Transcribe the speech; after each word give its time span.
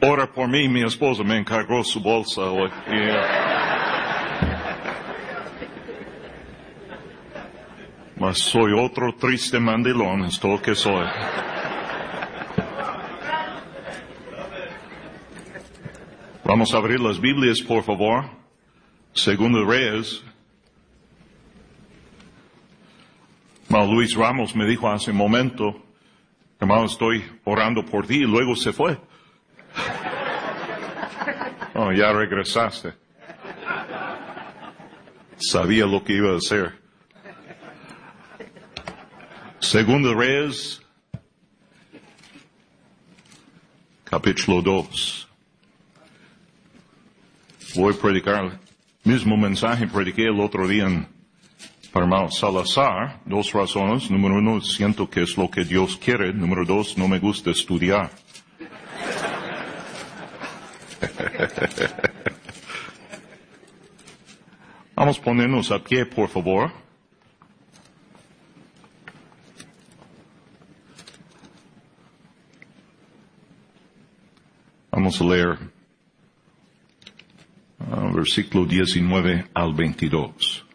Ora 0.00 0.26
por 0.32 0.48
mí, 0.48 0.68
mi 0.68 0.84
esposa 0.84 1.24
me 1.24 1.38
encargó 1.38 1.82
su 1.82 2.00
bolsa 2.00 2.42
hoy. 2.42 2.70
Y, 2.88 2.94
eh, 2.94 3.22
mas 8.16 8.38
soy 8.38 8.72
otro 8.72 9.14
triste 9.14 9.58
mandilón, 9.58 10.24
es 10.26 10.38
todo 10.38 10.62
que 10.62 10.74
soy. 10.74 11.06
Vamos 16.44 16.72
a 16.72 16.76
abrir 16.76 17.00
las 17.00 17.20
Biblias, 17.20 17.60
por 17.60 17.82
favor. 17.82 18.24
Segundo 19.12 19.64
Reyes. 19.64 20.22
Hermano 23.68 23.94
Luis 23.94 24.14
Ramos 24.14 24.54
me 24.54 24.64
dijo 24.64 24.88
hace 24.88 25.10
un 25.10 25.16
momento, 25.16 25.82
hermano, 26.60 26.84
estoy 26.84 27.24
orando 27.44 27.84
por 27.84 28.06
ti 28.06 28.18
y 28.18 28.26
luego 28.26 28.54
se 28.54 28.72
fue. 28.72 28.96
Oh, 31.78 31.92
ya 31.92 32.10
regresaste. 32.10 32.94
Sabía 35.36 35.84
lo 35.84 36.02
que 36.02 36.14
iba 36.14 36.32
a 36.32 36.38
hacer. 36.38 36.72
Segundo 39.60 40.14
Reyes, 40.14 40.80
capítulo 44.04 44.62
2. 44.62 45.28
Voy 47.74 47.92
a 47.92 48.00
predicar 48.00 48.44
el 48.44 48.58
mismo 49.04 49.36
mensaje 49.36 49.86
prediqué 49.86 50.22
el 50.22 50.40
otro 50.40 50.66
día 50.66 50.86
en 50.86 51.06
para 51.92 52.06
hermano 52.06 52.30
Salazar. 52.30 53.20
Dos 53.26 53.52
razones. 53.52 54.10
Número 54.10 54.36
uno, 54.36 54.62
siento 54.62 55.10
que 55.10 55.24
es 55.24 55.36
lo 55.36 55.50
que 55.50 55.64
Dios 55.64 55.98
quiere. 55.98 56.32
Número 56.32 56.64
dos, 56.64 56.96
no 56.96 57.06
me 57.06 57.18
gusta 57.18 57.50
estudiar. 57.50 58.10
Vamos 64.94 65.18
a 65.18 65.22
ponernos 65.22 65.70
a 65.70 65.78
pie, 65.78 66.06
por 66.06 66.28
favor. 66.28 66.72
Vamos 74.90 75.20
a 75.20 75.24
leer 75.24 75.58
ah, 77.78 78.10
versículo 78.12 78.64
19 78.64 79.46
al 79.54 79.74
22. 79.74 80.65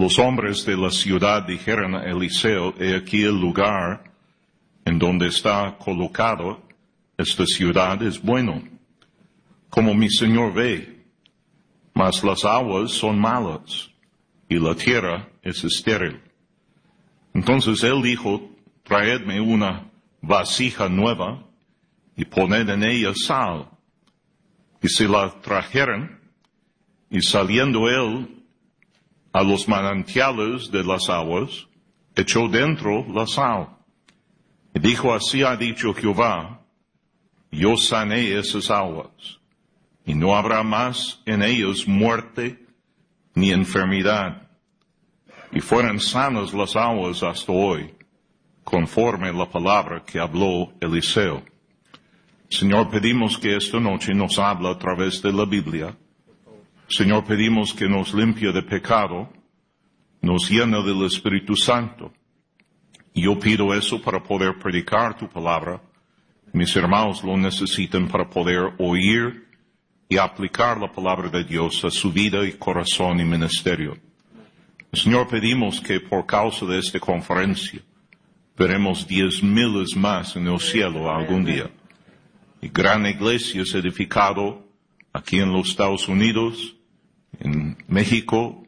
Los 0.00 0.18
hombres 0.18 0.64
de 0.64 0.78
la 0.78 0.90
ciudad 0.90 1.46
dijeron 1.46 1.94
a 1.94 2.04
Eliseo, 2.04 2.72
he 2.78 2.96
aquí 2.96 3.22
el 3.22 3.38
lugar 3.38 4.10
en 4.86 4.98
donde 4.98 5.26
está 5.26 5.76
colocado 5.76 6.62
esta 7.18 7.44
ciudad 7.44 8.02
es 8.02 8.18
bueno, 8.18 8.62
como 9.68 9.92
mi 9.92 10.08
señor 10.08 10.54
ve, 10.54 11.04
mas 11.92 12.24
las 12.24 12.46
aguas 12.46 12.92
son 12.92 13.18
malas 13.18 13.90
y 14.48 14.58
la 14.58 14.74
tierra 14.74 15.28
es 15.42 15.62
estéril. 15.64 16.18
Entonces 17.34 17.82
él 17.82 18.00
dijo, 18.00 18.40
traedme 18.84 19.38
una 19.38 19.90
vasija 20.22 20.88
nueva 20.88 21.44
y 22.16 22.24
poned 22.24 22.70
en 22.70 22.84
ella 22.84 23.12
sal. 23.14 23.68
Y 24.80 24.88
se 24.88 25.06
la 25.06 25.30
trajeron, 25.42 26.18
y 27.10 27.20
saliendo 27.20 27.86
él 27.90 28.39
a 29.32 29.42
los 29.42 29.68
manantiales 29.68 30.70
de 30.70 30.84
las 30.84 31.08
aguas, 31.08 31.68
echó 32.14 32.48
dentro 32.48 33.06
la 33.12 33.26
sal. 33.26 33.68
Y 34.74 34.80
dijo, 34.80 35.14
así 35.14 35.42
ha 35.42 35.56
dicho 35.56 35.94
Jehová, 35.94 36.60
yo 37.50 37.76
sané 37.76 38.38
esas 38.38 38.70
aguas, 38.70 39.40
y 40.04 40.14
no 40.14 40.36
habrá 40.36 40.62
más 40.62 41.20
en 41.26 41.42
ellas 41.42 41.86
muerte 41.86 42.66
ni 43.34 43.50
enfermedad. 43.50 44.48
Y 45.52 45.60
fueron 45.60 45.98
sanas 45.98 46.52
las 46.52 46.76
aguas 46.76 47.22
hasta 47.22 47.52
hoy, 47.52 47.94
conforme 48.62 49.32
la 49.32 49.48
palabra 49.48 50.04
que 50.04 50.20
habló 50.20 50.72
Eliseo. 50.80 51.42
Señor, 52.48 52.90
pedimos 52.90 53.38
que 53.38 53.56
esta 53.56 53.78
noche 53.78 54.12
nos 54.12 54.38
habla 54.38 54.70
a 54.70 54.78
través 54.78 55.22
de 55.22 55.32
la 55.32 55.44
Biblia. 55.44 55.96
Señor, 56.90 57.24
pedimos 57.24 57.72
que 57.72 57.88
nos 57.88 58.12
limpie 58.12 58.50
de 58.50 58.62
pecado, 58.62 59.32
nos 60.20 60.50
llena 60.50 60.82
del 60.82 61.04
Espíritu 61.06 61.54
Santo. 61.54 62.12
Yo 63.14 63.38
pido 63.38 63.72
eso 63.72 64.02
para 64.02 64.20
poder 64.20 64.58
predicar 64.58 65.16
tu 65.16 65.28
palabra. 65.28 65.80
Mis 66.52 66.74
hermanos 66.74 67.22
lo 67.22 67.36
necesitan 67.36 68.08
para 68.08 68.28
poder 68.28 68.74
oír 68.78 69.46
y 70.08 70.16
aplicar 70.16 70.78
la 70.78 70.90
palabra 70.90 71.28
de 71.28 71.44
Dios 71.44 71.84
a 71.84 71.90
su 71.92 72.10
vida 72.10 72.44
y 72.44 72.54
corazón 72.54 73.20
y 73.20 73.24
ministerio. 73.24 73.96
Señor, 74.92 75.28
pedimos 75.28 75.80
que 75.80 76.00
por 76.00 76.26
causa 76.26 76.66
de 76.66 76.80
esta 76.80 76.98
conferencia 76.98 77.80
veremos 78.58 79.06
diez 79.06 79.44
miles 79.44 79.94
más 79.94 80.34
en 80.34 80.48
el 80.48 80.58
cielo 80.58 81.08
algún 81.08 81.44
día. 81.44 81.70
Y 82.60 82.68
gran 82.68 83.06
iglesia 83.06 83.62
es 83.62 83.72
edificado 83.76 84.66
aquí 85.12 85.38
en 85.38 85.52
los 85.52 85.70
Estados 85.70 86.08
Unidos, 86.08 86.76
en 87.40 87.76
México, 87.88 88.62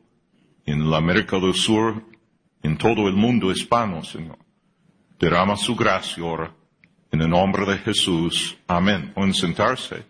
en 0.66 0.90
la 0.90 0.96
América 0.96 1.38
del 1.38 1.54
Sur, 1.54 2.02
en 2.62 2.76
todo 2.76 3.08
el 3.08 3.14
mundo 3.14 3.50
hispano, 3.50 4.02
Señor. 4.02 4.38
Derrama 5.18 5.56
su 5.56 5.76
gracia 5.76 6.22
ahora. 6.22 6.52
En 7.10 7.20
el 7.20 7.28
nombre 7.28 7.66
de 7.66 7.78
Jesús. 7.78 8.56
Amén. 8.66 9.12
Pueden 9.14 9.34
sentarse. 9.34 10.04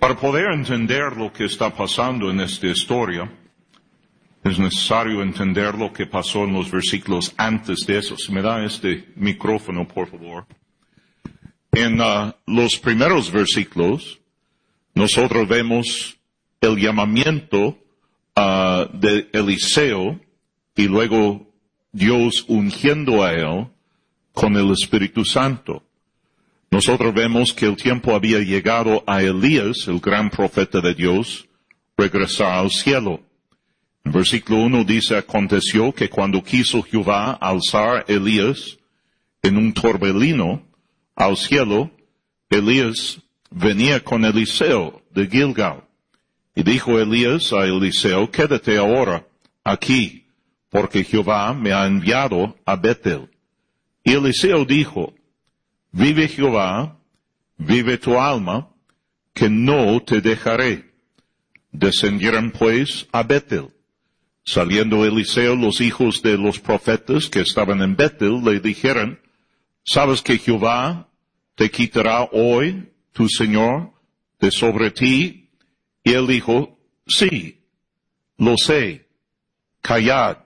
Para 0.00 0.16
poder 0.16 0.52
entender 0.52 1.16
lo 1.16 1.32
que 1.32 1.44
está 1.44 1.74
pasando 1.74 2.30
en 2.30 2.40
esta 2.40 2.66
historia, 2.66 3.30
es 4.42 4.58
necesario 4.58 5.22
entender 5.22 5.74
lo 5.74 5.92
que 5.92 6.06
pasó 6.06 6.44
en 6.44 6.52
los 6.52 6.70
versículos 6.70 7.32
antes 7.36 7.86
de 7.86 7.98
eso. 7.98 8.16
Si 8.16 8.32
me 8.32 8.42
da 8.42 8.64
este 8.64 9.12
micrófono, 9.16 9.86
por 9.86 10.08
favor. 10.08 10.46
En 11.72 12.00
uh, 12.00 12.32
los 12.46 12.78
primeros 12.78 13.30
versículos, 13.30 14.20
nosotros 14.94 15.48
vemos 15.48 16.15
el 16.60 16.76
llamamiento 16.76 17.78
uh, 18.36 18.86
de 18.92 19.28
Eliseo 19.32 20.20
y 20.74 20.88
luego 20.88 21.46
Dios 21.92 22.44
ungiendo 22.48 23.24
a 23.24 23.32
él 23.32 23.68
con 24.32 24.56
el 24.56 24.70
Espíritu 24.70 25.24
Santo. 25.24 25.82
Nosotros 26.70 27.14
vemos 27.14 27.54
que 27.54 27.66
el 27.66 27.76
tiempo 27.76 28.14
había 28.14 28.40
llegado 28.40 29.02
a 29.06 29.22
Elías, 29.22 29.88
el 29.88 30.00
gran 30.00 30.28
profeta 30.28 30.80
de 30.80 30.94
Dios, 30.94 31.48
regresar 31.96 32.58
al 32.58 32.70
cielo. 32.70 33.20
En 34.04 34.12
versículo 34.12 34.60
1 34.60 34.84
dice, 34.84 35.16
aconteció 35.16 35.92
que 35.92 36.10
cuando 36.10 36.42
quiso 36.42 36.82
Jehová 36.82 37.32
alzar 37.32 38.04
Elías 38.08 38.78
en 39.42 39.56
un 39.56 39.72
torbellino 39.72 40.62
al 41.14 41.36
cielo, 41.36 41.90
Elías 42.50 43.22
venía 43.50 44.04
con 44.04 44.24
Eliseo 44.24 45.02
de 45.10 45.26
Gilgal. 45.26 45.85
Y 46.58 46.62
dijo 46.62 46.98
Elías 46.98 47.52
a 47.52 47.66
Eliseo, 47.66 48.30
quédate 48.30 48.78
ahora 48.78 49.28
aquí, 49.62 50.26
porque 50.70 51.04
Jehová 51.04 51.52
me 51.52 51.74
ha 51.74 51.86
enviado 51.86 52.56
a 52.64 52.76
Betel. 52.76 53.28
Y 54.02 54.12
Eliseo 54.12 54.64
dijo, 54.64 55.12
vive 55.92 56.26
Jehová, 56.28 56.98
vive 57.58 57.98
tu 57.98 58.18
alma, 58.18 58.70
que 59.34 59.50
no 59.50 60.00
te 60.00 60.22
dejaré. 60.22 60.94
Descendieron 61.72 62.50
pues 62.50 63.06
a 63.12 63.22
Betel. 63.22 63.68
Saliendo 64.42 65.04
Eliseo, 65.04 65.56
los 65.56 65.82
hijos 65.82 66.22
de 66.22 66.38
los 66.38 66.58
profetas 66.58 67.28
que 67.28 67.40
estaban 67.40 67.82
en 67.82 67.96
Betel 67.96 68.42
le 68.42 68.60
dijeron, 68.60 69.20
¿sabes 69.84 70.22
que 70.22 70.38
Jehová 70.38 71.10
te 71.54 71.70
quitará 71.70 72.22
hoy 72.32 72.88
tu 73.12 73.28
Señor 73.28 73.92
de 74.40 74.50
sobre 74.50 74.90
ti? 74.90 75.45
Y 76.06 76.12
él 76.12 76.28
dijo, 76.28 76.78
sí, 77.04 77.64
lo 78.36 78.56
sé, 78.56 79.08
callad. 79.82 80.36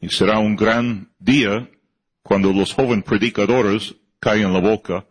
Y 0.00 0.08
será 0.08 0.38
un 0.38 0.54
gran 0.54 1.10
día 1.18 1.68
cuando 2.22 2.52
los 2.52 2.72
jóvenes 2.72 3.04
predicadores 3.04 3.96
callen 4.20 4.52
la 4.52 4.60
boca 4.60 5.04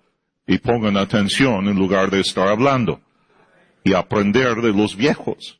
y 0.47 0.57
pongan 0.59 0.95
atención 0.95 1.67
en 1.67 1.75
lugar 1.75 2.11
de 2.11 2.21
estar 2.21 2.47
hablando 2.47 3.01
y 3.83 3.93
aprender 3.93 4.61
de 4.61 4.71
los 4.71 4.95
viejos. 4.95 5.59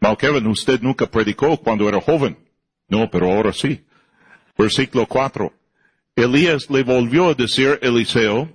Mal 0.00 0.16
Kevin, 0.16 0.46
usted 0.46 0.80
nunca 0.80 1.10
predicó 1.10 1.56
cuando 1.56 1.88
era 1.88 2.00
joven. 2.00 2.38
No, 2.88 3.10
pero 3.10 3.32
ahora 3.32 3.52
sí. 3.52 3.84
Versículo 4.56 5.04
4. 5.04 5.52
Elías 6.14 6.70
le 6.70 6.84
volvió 6.84 7.30
a 7.30 7.34
decir 7.34 7.80
a 7.82 7.84
Eliseo, 7.84 8.48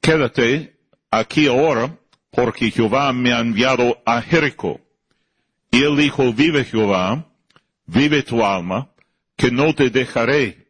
quédate 0.00 0.76
aquí 1.10 1.48
ahora 1.48 1.98
porque 2.32 2.70
Jehová 2.70 3.12
me 3.12 3.32
ha 3.32 3.40
enviado 3.40 4.02
a 4.06 4.22
Jericó. 4.22 4.80
Y 5.70 5.82
él 5.84 5.96
dijo, 5.96 6.32
vive 6.32 6.64
Jehová, 6.64 7.26
vive 7.86 8.22
tu 8.22 8.44
alma, 8.44 8.90
que 9.36 9.50
no 9.50 9.74
te 9.74 9.90
dejaré. 9.90 10.68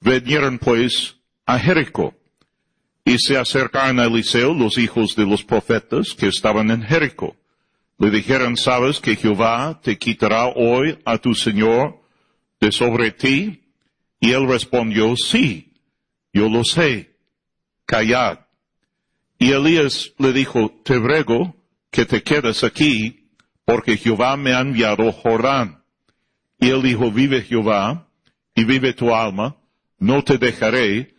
Vinieron 0.00 0.58
pues 0.58 1.16
a 1.44 1.58
Jericó. 1.58 2.14
Y 3.04 3.18
se 3.18 3.36
acercaron 3.36 4.00
a 4.00 4.06
Eliseo 4.06 4.54
los 4.54 4.78
hijos 4.78 5.14
de 5.14 5.26
los 5.26 5.44
profetas 5.44 6.14
que 6.14 6.28
estaban 6.28 6.70
en 6.70 6.82
Jericó. 6.82 7.36
Le 7.98 8.10
dijeron, 8.10 8.56
¿sabes 8.56 8.98
que 8.98 9.16
Jehová 9.16 9.80
te 9.82 9.98
quitará 9.98 10.46
hoy 10.46 10.98
a 11.04 11.18
tu 11.18 11.34
Señor 11.34 12.00
de 12.58 12.72
sobre 12.72 13.10
ti? 13.10 13.62
Y 14.18 14.32
él 14.32 14.48
respondió, 14.48 15.14
sí, 15.16 15.74
yo 16.32 16.48
lo 16.48 16.64
sé, 16.64 17.16
callad. 17.84 18.45
Y 19.38 19.52
Elías 19.52 20.12
le 20.18 20.32
dijo, 20.32 20.70
te 20.84 20.98
ruego 20.98 21.54
que 21.90 22.06
te 22.06 22.22
quedes 22.22 22.64
aquí, 22.64 23.30
porque 23.64 23.96
Jehová 23.96 24.36
me 24.36 24.54
ha 24.54 24.60
enviado 24.60 25.12
Jordán. 25.12 25.82
Y 26.58 26.70
él 26.70 26.82
dijo, 26.82 27.10
vive 27.10 27.42
Jehová, 27.42 28.08
y 28.54 28.64
vive 28.64 28.94
tu 28.94 29.14
alma, 29.14 29.56
no 29.98 30.24
te 30.24 30.38
dejaré. 30.38 31.14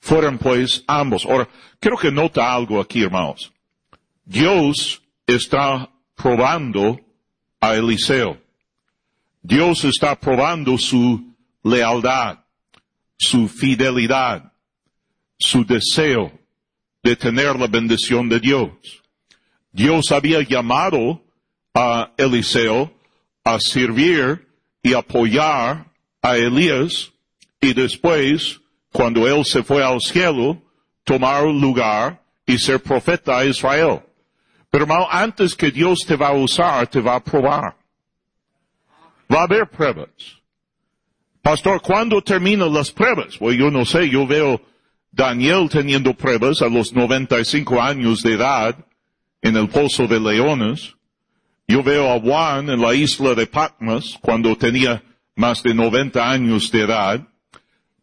Fueron 0.00 0.38
pues 0.38 0.84
ambos. 0.86 1.24
Ahora, 1.24 1.48
quiero 1.80 1.96
que 1.96 2.12
nota 2.12 2.52
algo 2.52 2.80
aquí, 2.80 3.02
hermanos. 3.02 3.52
Dios 4.24 5.02
está 5.26 5.90
probando 6.14 7.00
a 7.60 7.74
Eliseo. 7.74 8.40
Dios 9.40 9.84
está 9.84 10.18
probando 10.18 10.76
su 10.76 11.34
lealtad, 11.64 12.40
su 13.16 13.48
fidelidad, 13.48 14.52
su 15.38 15.64
deseo 15.64 16.41
de 17.02 17.16
tener 17.16 17.56
la 17.56 17.66
bendición 17.66 18.28
de 18.28 18.40
Dios. 18.40 18.70
Dios 19.72 20.12
había 20.12 20.42
llamado 20.42 21.22
a 21.74 22.12
Eliseo 22.16 22.92
a 23.44 23.58
servir 23.58 24.46
y 24.82 24.94
apoyar 24.94 25.86
a 26.20 26.36
Elías 26.36 27.12
y 27.60 27.74
después, 27.74 28.60
cuando 28.92 29.26
él 29.26 29.44
se 29.44 29.62
fue 29.62 29.82
al 29.84 30.00
cielo, 30.00 30.62
tomar 31.04 31.44
lugar 31.44 32.22
y 32.46 32.58
ser 32.58 32.80
profeta 32.80 33.38
a 33.38 33.44
Israel. 33.44 34.00
Pero 34.70 34.84
hermano, 34.84 35.06
antes 35.10 35.54
que 35.54 35.70
Dios 35.70 36.00
te 36.06 36.16
va 36.16 36.28
a 36.28 36.34
usar, 36.34 36.86
te 36.86 37.00
va 37.00 37.16
a 37.16 37.24
probar. 37.24 37.76
Va 39.32 39.40
a 39.40 39.44
haber 39.44 39.68
pruebas. 39.68 40.08
Pastor, 41.40 41.80
¿cuándo 41.80 42.22
terminan 42.22 42.72
las 42.72 42.90
pruebas? 42.90 43.36
Pues 43.38 43.58
yo 43.58 43.70
no 43.70 43.84
sé, 43.84 44.08
yo 44.08 44.26
veo 44.26 44.60
Daniel 45.12 45.68
teniendo 45.68 46.14
pruebas 46.14 46.62
a 46.62 46.68
los 46.68 46.94
95 46.94 47.82
años 47.82 48.22
de 48.22 48.32
edad 48.32 48.76
en 49.42 49.56
el 49.56 49.68
pozo 49.68 50.06
de 50.06 50.18
leones. 50.18 50.94
Yo 51.68 51.82
veo 51.82 52.10
a 52.10 52.18
Juan 52.18 52.70
en 52.70 52.80
la 52.80 52.94
isla 52.94 53.34
de 53.34 53.46
Patmos 53.46 54.18
cuando 54.22 54.56
tenía 54.56 55.02
más 55.36 55.62
de 55.62 55.74
90 55.74 56.30
años 56.30 56.70
de 56.70 56.80
edad, 56.80 57.28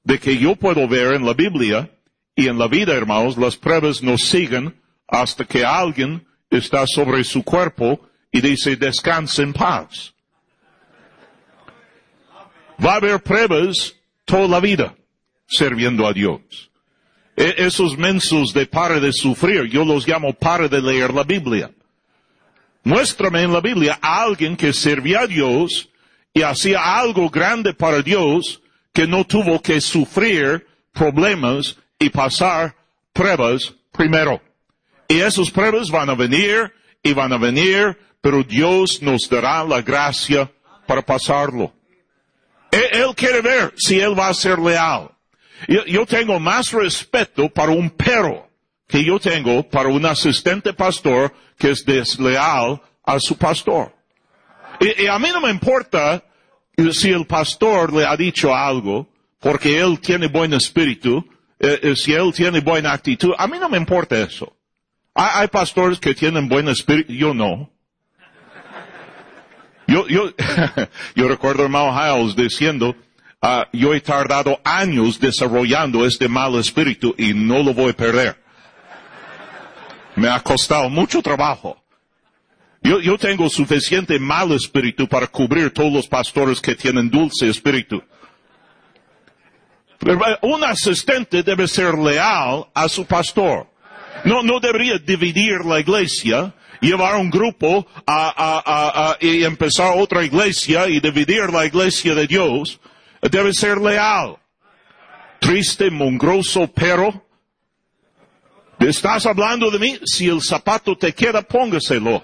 de 0.04 0.20
que 0.20 0.38
yo 0.38 0.56
puedo 0.56 0.88
ver 0.88 1.16
en 1.16 1.26
la 1.26 1.34
Biblia 1.34 1.90
y 2.36 2.48
en 2.48 2.60
la 2.60 2.68
vida, 2.68 2.94
hermanos, 2.94 3.38
las 3.38 3.58
pruebas 3.58 4.04
nos 4.04 4.22
siguen 4.22 4.80
hasta 5.08 5.46
que 5.46 5.66
alguien 5.66 6.26
está 6.50 6.86
sobre 6.86 7.24
su 7.24 7.44
cuerpo 7.44 8.00
y 8.32 8.40
dice 8.40 8.76
descansa 8.76 9.42
en 9.42 9.54
paz. 9.54 10.14
Va 12.84 12.94
a 12.94 12.98
haber 12.98 13.22
pruebas 13.22 13.96
toda 14.26 14.48
la 14.48 14.60
vida 14.60 14.96
sirviendo 15.48 16.06
a 16.08 16.14
Dios. 16.14 16.69
E, 17.40 17.56
esos 17.66 17.98
mensos 17.98 18.54
de 18.54 18.66
para 18.66 19.00
de 19.00 19.14
sufrir, 19.14 19.70
yo 19.70 19.86
los 19.86 20.06
llamo 20.06 20.34
para 20.34 20.68
de 20.68 20.82
leer 20.82 21.14
la 21.14 21.24
Biblia. 21.24 21.72
Muéstrame 22.84 23.44
en 23.44 23.54
la 23.54 23.62
Biblia 23.62 23.98
a 24.02 24.24
alguien 24.24 24.58
que 24.58 24.74
servía 24.74 25.22
a 25.22 25.28
Dios 25.28 25.88
y 26.34 26.42
hacía 26.42 27.00
algo 27.00 27.30
grande 27.30 27.74
para 27.74 28.02
Dios 28.02 28.62
que 28.92 29.08
no 29.08 29.24
tuvo 29.24 29.62
que 29.62 29.80
sufrir 29.80 30.68
problemas 30.92 31.78
y 31.98 32.10
pasar 32.10 32.76
pruebas 33.14 33.74
primero. 33.94 34.42
Y 35.08 35.22
esas 35.22 35.50
pruebas 35.50 35.90
van 35.90 36.10
a 36.10 36.16
venir 36.16 36.74
y 37.02 37.14
van 37.14 37.32
a 37.32 37.38
venir, 37.38 37.98
pero 38.20 38.44
Dios 38.44 39.02
nos 39.02 39.30
dará 39.30 39.64
la 39.64 39.82
gracia 39.82 40.52
para 40.86 41.02
pasarlo. 41.02 41.72
Él, 42.70 43.16
quiere 43.16 43.40
ver 43.40 43.74
si 43.78 43.98
él 43.98 44.18
va 44.18 44.28
a 44.28 44.34
ser 44.34 44.60
leal. 44.60 45.10
Yo, 45.68 45.86
yo, 45.86 46.06
tengo 46.06 46.40
más 46.40 46.72
respeto 46.72 47.50
para 47.50 47.72
un 47.72 47.90
perro 47.90 48.50
que 48.88 49.04
yo 49.04 49.20
tengo 49.20 49.68
para 49.68 49.90
un 49.90 50.06
asistente 50.06 50.74
pastor 50.74 51.34
que 51.58 51.72
es 51.72 51.86
desleal 51.86 52.82
a 53.04 53.20
su 53.20 53.38
pastor. 53.38 53.94
Y, 54.80 55.04
y 55.04 55.08
a 55.08 55.20
mí 55.20 55.30
no 55.34 55.42
me 55.42 55.50
importa 55.50 56.24
si 56.92 57.10
el 57.10 57.26
pastor 57.26 57.94
le 57.94 58.06
ha 58.06 58.16
dicho 58.16 58.56
algo, 58.56 59.08
porque 59.40 59.80
él 59.80 60.00
tiene 60.00 60.28
buen 60.28 60.54
espíritu, 60.54 61.26
eh, 61.60 61.80
eh, 61.84 61.96
si 61.96 62.14
él 62.14 62.32
tiene 62.34 62.62
buena 62.62 62.94
actitud, 62.94 63.34
a 63.38 63.48
mí 63.48 63.58
no 63.60 63.70
me 63.70 63.78
importa 63.78 64.18
eso. 64.18 64.56
Hay, 65.14 65.30
hay 65.34 65.48
pastores 65.48 66.00
que 66.00 66.14
tienen 66.14 66.48
buen 66.48 66.68
espíritu, 66.68 67.14
yo 67.14 67.34
no. 67.34 67.70
Yo, 69.88 70.08
yo, 70.08 70.30
yo 71.16 71.28
recuerdo 71.28 71.64
hermano 71.64 71.92
Hiles 71.92 72.36
diciendo, 72.36 72.96
uh, 73.42 73.64
yo 73.72 73.94
he 73.94 74.02
tardado 74.02 74.60
años 74.64 75.20
desarrollando 75.20 76.06
este 76.06 76.28
mal 76.28 76.56
espíritu 76.56 77.14
y 77.18 77.34
no 77.34 77.64
lo 77.64 77.74
voy 77.74 77.92
a 77.92 77.96
perder. 77.96 78.38
Me 80.16 80.30
ha 80.30 80.40
costado 80.42 80.90
mucho 80.90 81.22
trabajo. 81.22 81.82
Yo, 82.82 83.02
yo 83.02 83.18
tengo 83.18 83.50
suficiente 83.50 84.20
mal 84.20 84.52
espíritu 84.52 85.08
para 85.08 85.28
cubrir 85.28 85.72
todos 85.72 85.92
los 85.92 86.08
pastores 86.08 86.62
que 86.62 86.76
tienen 86.76 87.10
dulce 87.10 87.50
espíritu. 87.50 88.02
Un 90.42 90.64
asistente 90.64 91.44
debe 91.44 91.68
ser 91.68 91.98
leal 91.98 92.68
a 92.74 92.88
su 92.88 93.06
pastor. 93.06 93.68
No, 94.24 94.44
no 94.44 94.60
debería 94.60 94.98
dividir 94.98 95.66
la 95.66 95.80
iglesia, 95.80 96.54
llevar 96.80 97.16
un 97.16 97.30
grupo 97.30 97.86
a, 98.06 98.30
a, 98.30 99.12
a, 99.12 99.18
y 99.20 99.44
empezar 99.44 99.94
otra 99.98 100.24
iglesia 100.24 100.88
y 100.88 101.00
dividir 101.00 101.50
la 101.52 101.66
iglesia 101.66 102.16
de 102.16 102.28
Dios. 102.28 102.80
Debe 103.22 103.54
ser 103.54 103.78
leal. 103.78 104.38
Triste, 105.40 105.90
mongroso 105.90 106.68
pero. 106.68 107.26
¿Estás 108.80 109.26
hablando 109.26 109.70
de 109.72 109.80
mí? 109.80 110.00
Si 110.06 110.28
el 110.28 110.42
zapato 110.42 110.98
te 110.98 111.14
queda, 111.14 111.42
póngaselo. 111.42 112.24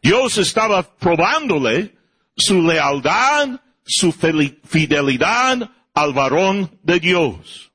Dios 0.00 0.38
estaba 0.38 0.84
probándole 0.84 1.96
su 2.36 2.62
lealtad, 2.62 3.60
su 3.84 4.12
fidelidad 4.12 5.68
al 5.94 6.12
varón 6.12 6.78
de 6.84 7.00
Dios. 7.00 7.72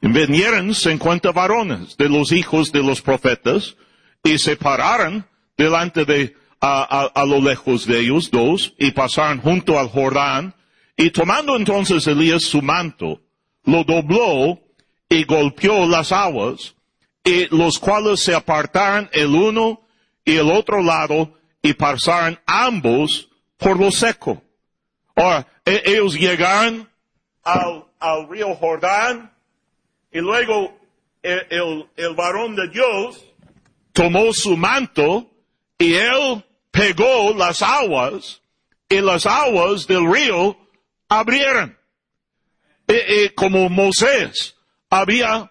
Vinieron 0.00 0.74
cincuenta 0.74 1.32
varones 1.32 1.96
de 1.96 2.10
los 2.10 2.32
hijos 2.32 2.70
de 2.70 2.82
los 2.82 3.00
profetas 3.00 3.76
y 4.22 4.38
se 4.38 4.56
pararon 4.56 5.26
delante 5.56 6.04
de, 6.04 6.36
a, 6.60 7.10
a, 7.14 7.24
lo 7.24 7.40
lejos 7.40 7.86
de 7.86 8.00
ellos 8.00 8.30
dos 8.30 8.74
y 8.78 8.90
pasaron 8.90 9.40
junto 9.40 9.78
al 9.78 9.88
Jordán 9.88 10.54
y 10.96 11.10
tomando 11.10 11.56
entonces 11.56 12.06
Elías 12.06 12.42
su 12.42 12.60
manto, 12.62 13.20
lo 13.64 13.84
dobló 13.84 14.60
y 15.08 15.24
golpeó 15.24 15.86
las 15.86 16.10
aguas 16.10 16.74
y 17.22 17.46
los 17.54 17.78
cuales 17.78 18.20
se 18.20 18.34
apartaron 18.34 19.08
el 19.12 19.34
uno 19.34 19.82
y 20.24 20.36
el 20.36 20.50
otro 20.50 20.82
lado 20.82 21.38
y 21.62 21.74
pasaron 21.74 22.38
ambos 22.46 23.28
por 23.56 23.78
lo 23.78 23.90
seco. 23.90 24.42
Ahora, 25.14 25.46
e, 25.64 25.82
ellos 25.84 26.14
llegaron 26.14 26.88
al, 27.44 27.84
al, 28.00 28.28
río 28.28 28.54
Jordán 28.56 29.32
y 30.12 30.18
luego 30.18 30.76
el, 31.22 31.46
el, 31.50 31.86
el 31.96 32.14
varón 32.14 32.56
de 32.56 32.68
Dios 32.70 33.24
tomó 33.92 34.32
su 34.32 34.56
manto 34.56 35.30
y 35.78 35.94
él 35.94 36.44
pegó 36.78 37.34
las 37.34 37.60
aguas 37.60 38.40
y 38.88 39.00
las 39.00 39.26
aguas 39.26 39.86
del 39.88 40.10
río 40.10 40.56
abrieron. 41.08 41.76
Como 43.34 43.68
Moisés 43.68 44.54
había, 44.88 45.50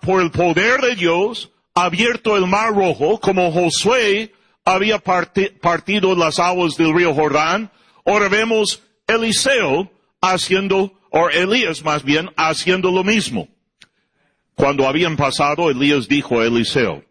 por 0.00 0.20
el 0.20 0.30
poder 0.32 0.80
de 0.80 0.96
Dios, 0.96 1.50
abierto 1.74 2.36
el 2.36 2.46
mar 2.46 2.74
rojo, 2.74 3.20
como 3.20 3.52
Josué 3.52 4.34
había 4.64 4.98
partido 4.98 6.14
las 6.16 6.40
aguas 6.40 6.76
del 6.76 6.92
río 6.92 7.14
Jordán. 7.14 7.70
Ahora 8.04 8.28
vemos 8.28 8.82
Eliseo 9.06 9.90
haciendo, 10.20 10.92
o 11.10 11.28
Elías 11.28 11.84
más 11.84 12.02
bien, 12.02 12.30
haciendo 12.36 12.90
lo 12.90 13.04
mismo. 13.04 13.48
Cuando 14.56 14.88
habían 14.88 15.16
pasado, 15.16 15.70
Elías 15.70 16.08
dijo 16.08 16.40
a 16.40 16.46
Eliseo, 16.46 17.04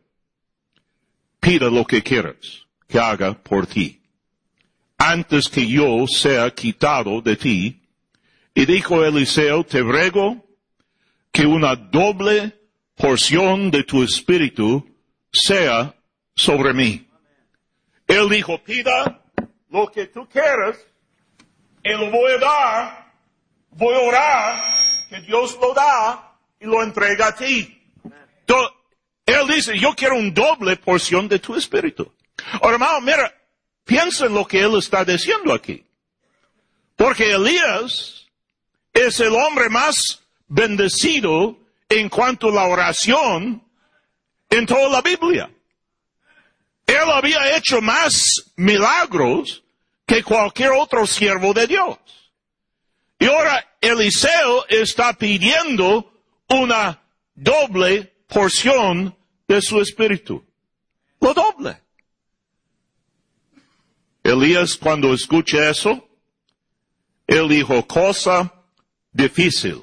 pida 1.39 1.69
lo 1.69 1.85
que 1.85 2.03
quieras 2.03 2.67
que 2.91 2.99
haga 2.99 3.33
por 3.33 3.65
ti, 3.65 4.01
antes 4.97 5.47
que 5.47 5.65
yo 5.65 6.05
sea 6.07 6.51
quitado 6.51 7.21
de 7.21 7.35
ti. 7.37 7.81
Y 8.53 8.65
dijo 8.65 9.05
Eliseo, 9.05 9.63
te 9.63 9.79
ruego 9.79 10.45
que 11.31 11.45
una 11.45 11.75
doble 11.75 12.59
porción 12.95 13.71
de 13.71 13.83
tu 13.83 14.03
espíritu 14.03 14.85
sea 15.31 15.95
sobre 16.35 16.73
mí. 16.73 17.07
Él 18.07 18.27
dijo, 18.29 18.61
pida 18.61 19.23
lo 19.69 19.89
que 19.89 20.07
tú 20.07 20.27
quieras 20.27 20.77
y 21.83 21.91
lo 21.91 22.11
voy 22.11 22.33
a 22.33 22.37
dar, 22.37 23.13
voy 23.69 23.95
a 23.95 23.99
orar, 23.99 24.63
que 25.09 25.21
Dios 25.21 25.57
lo 25.61 25.73
da 25.73 26.37
y 26.59 26.65
lo 26.65 26.83
entrega 26.83 27.27
a 27.27 27.35
ti. 27.35 27.81
Entonces, 28.41 28.77
él 29.25 29.47
dice, 29.47 29.79
yo 29.79 29.93
quiero 29.95 30.15
un 30.15 30.33
doble 30.33 30.75
porción 30.75 31.29
de 31.29 31.39
tu 31.39 31.55
espíritu. 31.55 32.11
Ahora, 32.61 32.99
mira, 33.01 33.33
piensa 33.85 34.25
en 34.25 34.33
lo 34.33 34.47
que 34.47 34.61
él 34.61 34.77
está 34.77 35.03
diciendo 35.05 35.53
aquí. 35.53 35.85
Porque 36.95 37.31
Elías 37.31 38.27
es 38.93 39.19
el 39.19 39.33
hombre 39.33 39.69
más 39.69 40.21
bendecido 40.47 41.57
en 41.89 42.09
cuanto 42.09 42.49
a 42.49 42.53
la 42.53 42.65
oración 42.65 43.63
en 44.49 44.65
toda 44.65 44.89
la 44.89 45.01
Biblia. 45.01 45.49
Él 46.85 47.09
había 47.11 47.55
hecho 47.55 47.81
más 47.81 48.51
milagros 48.55 49.63
que 50.05 50.23
cualquier 50.23 50.71
otro 50.71 51.07
siervo 51.07 51.53
de 51.53 51.67
Dios. 51.67 51.97
Y 53.17 53.25
ahora 53.25 53.65
Eliseo 53.79 54.65
está 54.67 55.13
pidiendo 55.13 56.11
una 56.49 57.01
doble 57.33 58.13
porción 58.27 59.15
de 59.47 59.61
su 59.61 59.79
espíritu. 59.79 60.45
Lo 61.19 61.33
doble. 61.33 61.81
Elías 64.23 64.75
cuando 64.75 65.13
escucha 65.13 65.69
eso, 65.69 66.07
él 67.27 67.47
dijo, 67.49 67.85
cosa 67.87 68.53
difícil 69.11 69.81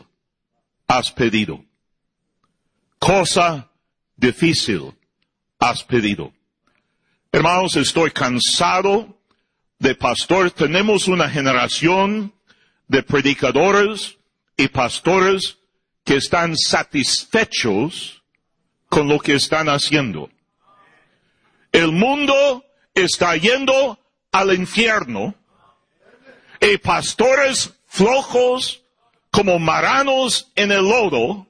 has 0.86 1.10
pedido. 1.10 1.64
Cosa 2.98 3.70
difícil 4.16 4.94
has 5.58 5.82
pedido. 5.82 6.32
Hermanos, 7.32 7.76
estoy 7.76 8.10
cansado 8.10 9.18
de 9.78 9.94
pastores. 9.94 10.54
Tenemos 10.54 11.08
una 11.08 11.28
generación 11.28 12.32
de 12.86 13.02
predicadores 13.02 14.18
y 14.56 14.68
pastores 14.68 15.58
que 16.04 16.16
están 16.16 16.56
satisfechos 16.56 18.22
con 18.88 19.08
lo 19.08 19.18
que 19.18 19.34
están 19.34 19.68
haciendo. 19.68 20.30
El 21.70 21.92
mundo 21.92 22.64
está 22.94 23.36
yendo 23.36 23.98
al 24.38 24.54
infierno 24.54 25.34
y 26.60 26.78
pastores 26.78 27.74
flojos 27.88 28.82
como 29.32 29.58
maranos 29.58 30.52
en 30.54 30.70
el 30.70 30.88
lodo, 30.88 31.46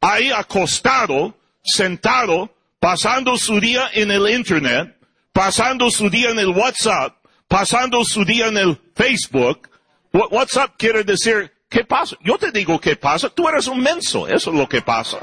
ahí 0.00 0.30
acostado, 0.30 1.34
sentado, 1.62 2.54
pasando 2.78 3.36
su 3.36 3.60
día 3.60 3.90
en 3.92 4.10
el 4.10 4.28
internet, 4.30 4.96
pasando 5.32 5.90
su 5.90 6.08
día 6.08 6.30
en 6.30 6.38
el 6.38 6.48
WhatsApp, 6.48 7.16
pasando 7.46 8.02
su 8.04 8.24
día 8.24 8.46
en 8.46 8.56
el 8.56 8.80
Facebook. 8.94 9.68
WhatsApp 10.12 10.74
quiere 10.78 11.04
decir, 11.04 11.52
¿qué 11.68 11.84
pasa? 11.84 12.16
Yo 12.22 12.38
te 12.38 12.50
digo 12.50 12.80
qué 12.80 12.96
pasa, 12.96 13.28
tú 13.28 13.48
eres 13.48 13.66
un 13.66 13.80
menso, 13.80 14.26
eso 14.26 14.50
es 14.50 14.56
lo 14.56 14.66
que 14.66 14.80
pasa. 14.80 15.18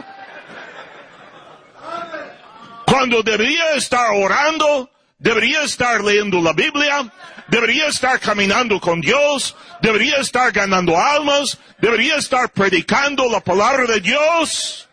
Cuando 2.85 3.23
debería 3.23 3.71
estar 3.71 4.11
orando, 4.15 4.89
debería 5.17 5.63
estar 5.63 6.03
leyendo 6.03 6.41
la 6.41 6.53
Biblia, 6.53 7.11
debería 7.47 7.87
estar 7.87 8.19
caminando 8.19 8.79
con 8.79 9.01
Dios, 9.01 9.55
debería 9.81 10.17
estar 10.17 10.51
ganando 10.51 10.97
almas, 10.97 11.57
debería 11.79 12.15
estar 12.15 12.51
predicando 12.51 13.29
la 13.29 13.39
palabra 13.39 13.85
de 13.85 14.01
Dios. 14.01 14.87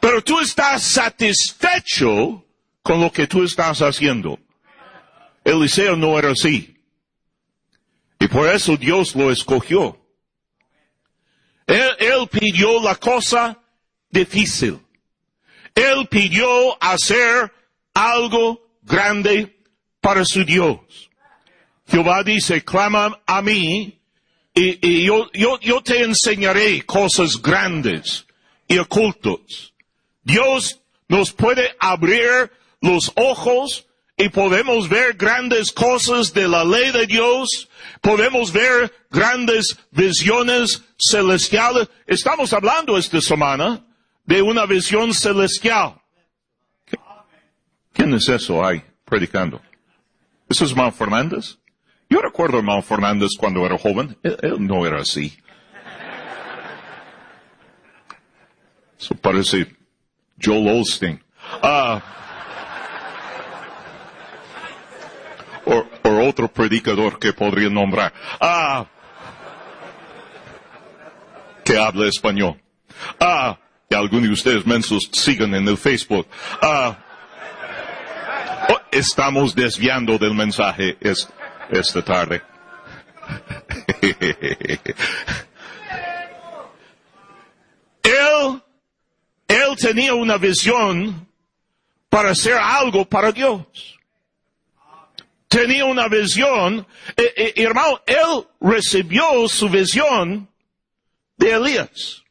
Pero 0.00 0.22
tú 0.22 0.40
estás 0.40 0.82
satisfecho 0.82 2.44
con 2.82 3.00
lo 3.00 3.12
que 3.12 3.26
tú 3.26 3.44
estás 3.44 3.80
haciendo. 3.80 4.38
Eliseo 5.44 5.96
no 5.96 6.18
era 6.18 6.32
así. 6.32 6.76
Y 8.18 8.28
por 8.28 8.48
eso 8.48 8.76
Dios 8.76 9.14
lo 9.14 9.30
escogió. 9.30 9.98
Él, 11.66 12.28
pidió 12.30 12.82
la 12.82 12.96
cosa 12.96 13.58
difícil. 14.10 14.80
Él 15.74 16.06
pidió 16.08 16.82
hacer 16.82 17.52
algo 17.94 18.60
grande 18.82 19.56
para 20.00 20.24
su 20.24 20.44
Dios. 20.44 20.78
Jehová 21.88 22.22
dice, 22.22 22.64
clama 22.64 23.20
a 23.26 23.42
mí 23.42 23.98
y, 24.54 25.04
yo, 25.04 25.30
yo, 25.32 25.58
yo 25.60 25.82
te 25.82 26.02
enseñaré 26.02 26.84
cosas 26.84 27.40
grandes 27.40 28.26
y 28.68 28.78
ocultos. 28.78 29.72
Dios 30.22 30.80
nos 31.08 31.32
puede 31.32 31.74
abrir 31.78 32.50
los 32.80 33.12
ojos 33.16 33.86
y 34.16 34.28
podemos 34.28 34.88
ver 34.88 35.14
grandes 35.14 35.72
cosas 35.72 36.32
de 36.34 36.46
la 36.46 36.64
ley 36.64 36.92
de 36.92 37.06
Dios, 37.06 37.68
podemos 38.00 38.52
ver 38.52 38.92
grandes 39.10 39.76
visiones 39.90 40.82
celestiales. 40.98 41.88
Estamos 42.06 42.52
hablando 42.52 42.98
esta 42.98 43.20
semana 43.20 43.84
de 44.24 44.42
una 44.42 44.66
visión 44.66 45.14
celestial. 45.14 46.01
¿Quién 48.02 48.14
es 48.14 48.28
eso 48.28 48.66
ahí 48.66 48.82
predicando? 49.04 49.60
¿Eso 50.48 50.64
es 50.64 50.72
hermano 50.72 50.90
Fernández? 50.90 51.56
Yo 52.10 52.20
recuerdo 52.20 52.56
a 52.56 52.58
hermano 52.58 52.82
Fernández 52.82 53.28
cuando 53.38 53.64
era 53.64 53.78
joven. 53.78 54.18
Él, 54.24 54.56
no 54.58 54.84
era 54.84 55.02
así. 55.02 55.38
Eso 58.98 59.14
parece 59.14 59.76
Joel 60.42 60.66
Olstein. 60.66 61.22
Ah. 61.62 62.02
o, 65.64 66.28
otro 66.28 66.48
predicador 66.48 67.20
que 67.20 67.32
podría 67.32 67.70
nombrar. 67.70 68.12
Ah. 68.40 68.84
Que 71.64 71.78
habla 71.78 72.08
español. 72.08 72.60
Ah. 73.20 73.60
Y 73.88 73.94
algunos 73.94 74.26
de 74.26 74.32
ustedes 74.32 74.66
mensos 74.66 75.08
sigan 75.12 75.54
en 75.54 75.68
el 75.68 75.78
Facebook. 75.78 76.26
Ah. 76.60 76.98
Estamos 78.92 79.54
desviando 79.54 80.18
del 80.18 80.34
mensaje 80.34 80.98
esta 81.70 82.04
tarde. 82.04 82.42
él, 88.02 88.62
él 89.48 89.76
tenía 89.80 90.12
una 90.12 90.36
visión 90.36 91.26
para 92.10 92.32
hacer 92.32 92.58
algo 92.58 93.06
para 93.06 93.32
Dios. 93.32 93.98
Tenía 95.48 95.86
una 95.86 96.08
visión, 96.08 96.86
eh, 97.16 97.54
hermano, 97.56 98.02
él 98.04 98.46
recibió 98.60 99.48
su 99.48 99.70
visión 99.70 100.46
de 101.38 101.52
Elías. 101.52 102.22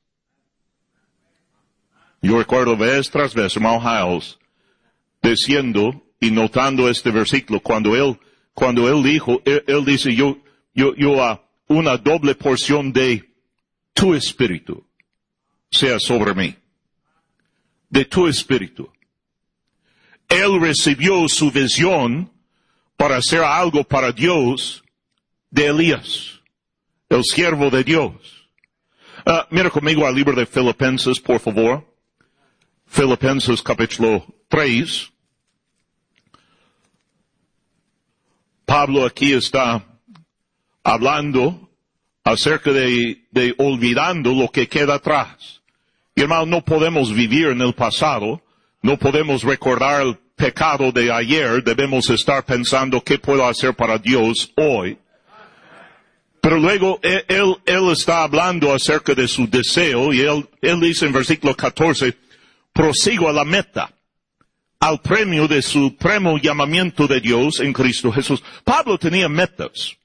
Yo 2.21 2.37
recuerdo 2.37 2.77
vez 2.77 3.09
tras 3.09 3.33
vez, 3.33 3.55
hermano 3.55 3.81
Hiles, 3.81 4.37
diciendo 5.23 6.03
y 6.21 6.29
notando 6.29 6.87
este 6.87 7.09
versículo, 7.09 7.59
cuando 7.59 7.95
él, 7.95 8.17
cuando 8.53 8.87
él 8.87 9.03
dijo, 9.03 9.41
él, 9.43 9.83
dice, 9.83 10.15
yo, 10.15 10.37
yo, 10.73 10.95
yo, 10.95 11.21
a 11.21 11.43
una 11.67 11.97
doble 11.97 12.35
porción 12.35 12.93
de 12.93 13.27
tu 13.93 14.13
espíritu 14.13 14.85
sea 15.71 15.99
sobre 15.99 16.35
mí. 16.35 16.55
De 17.89 18.05
tu 18.05 18.27
espíritu. 18.27 18.89
Él 20.29 20.61
recibió 20.61 21.27
su 21.27 21.51
visión 21.51 22.31
para 22.95 23.17
hacer 23.17 23.41
algo 23.41 23.83
para 23.83 24.11
Dios 24.11 24.83
de 25.49 25.65
Elías, 25.65 26.39
el 27.09 27.23
siervo 27.23 27.71
de 27.71 27.83
Dios. 27.83 28.13
Uh, 29.25 29.41
mira 29.49 29.71
conmigo 29.71 30.05
al 30.05 30.15
libro 30.15 30.35
de 30.35 30.45
Filipenses, 30.45 31.19
por 31.19 31.39
favor. 31.39 31.83
Filipenses 32.85 33.61
capítulo 33.61 34.23
3. 34.49 35.10
Pablo 38.71 39.05
aquí 39.05 39.33
está 39.33 39.83
hablando 40.81 41.69
acerca 42.23 42.71
de, 42.71 43.27
de 43.29 43.53
olvidando 43.57 44.31
lo 44.33 44.47
que 44.47 44.69
queda 44.69 44.93
atrás. 44.93 45.61
Y 46.15 46.21
hermano, 46.21 46.45
no 46.45 46.63
podemos 46.63 47.13
vivir 47.13 47.47
en 47.47 47.59
el 47.59 47.73
pasado, 47.73 48.41
no 48.81 48.97
podemos 48.97 49.43
recordar 49.43 50.03
el 50.03 50.15
pecado 50.37 50.93
de 50.93 51.11
ayer, 51.11 51.61
debemos 51.65 52.09
estar 52.11 52.45
pensando 52.45 53.03
qué 53.03 53.19
puedo 53.19 53.45
hacer 53.45 53.73
para 53.73 53.97
Dios 53.97 54.53
hoy. 54.55 54.97
Pero 56.39 56.57
luego 56.57 56.97
él, 57.03 57.57
él, 57.65 57.91
está 57.91 58.23
hablando 58.23 58.73
acerca 58.73 59.13
de 59.13 59.27
su 59.27 59.49
deseo 59.49 60.13
y 60.13 60.21
él, 60.21 60.47
él 60.61 60.79
dice 60.79 61.07
en 61.07 61.11
versículo 61.11 61.57
14, 61.57 62.17
prosigo 62.71 63.27
a 63.27 63.33
la 63.33 63.43
meta 63.43 63.91
al 64.81 64.99
premio 64.99 65.47
de 65.47 65.61
su 65.61 65.89
supremo 65.89 66.39
llamamiento 66.39 67.07
de 67.07 67.21
Dios 67.21 67.59
en 67.59 67.71
Cristo 67.71 68.11
Jesús. 68.11 68.43
Pablo 68.63 68.97
tenía 68.97 69.29
metas. 69.29 69.95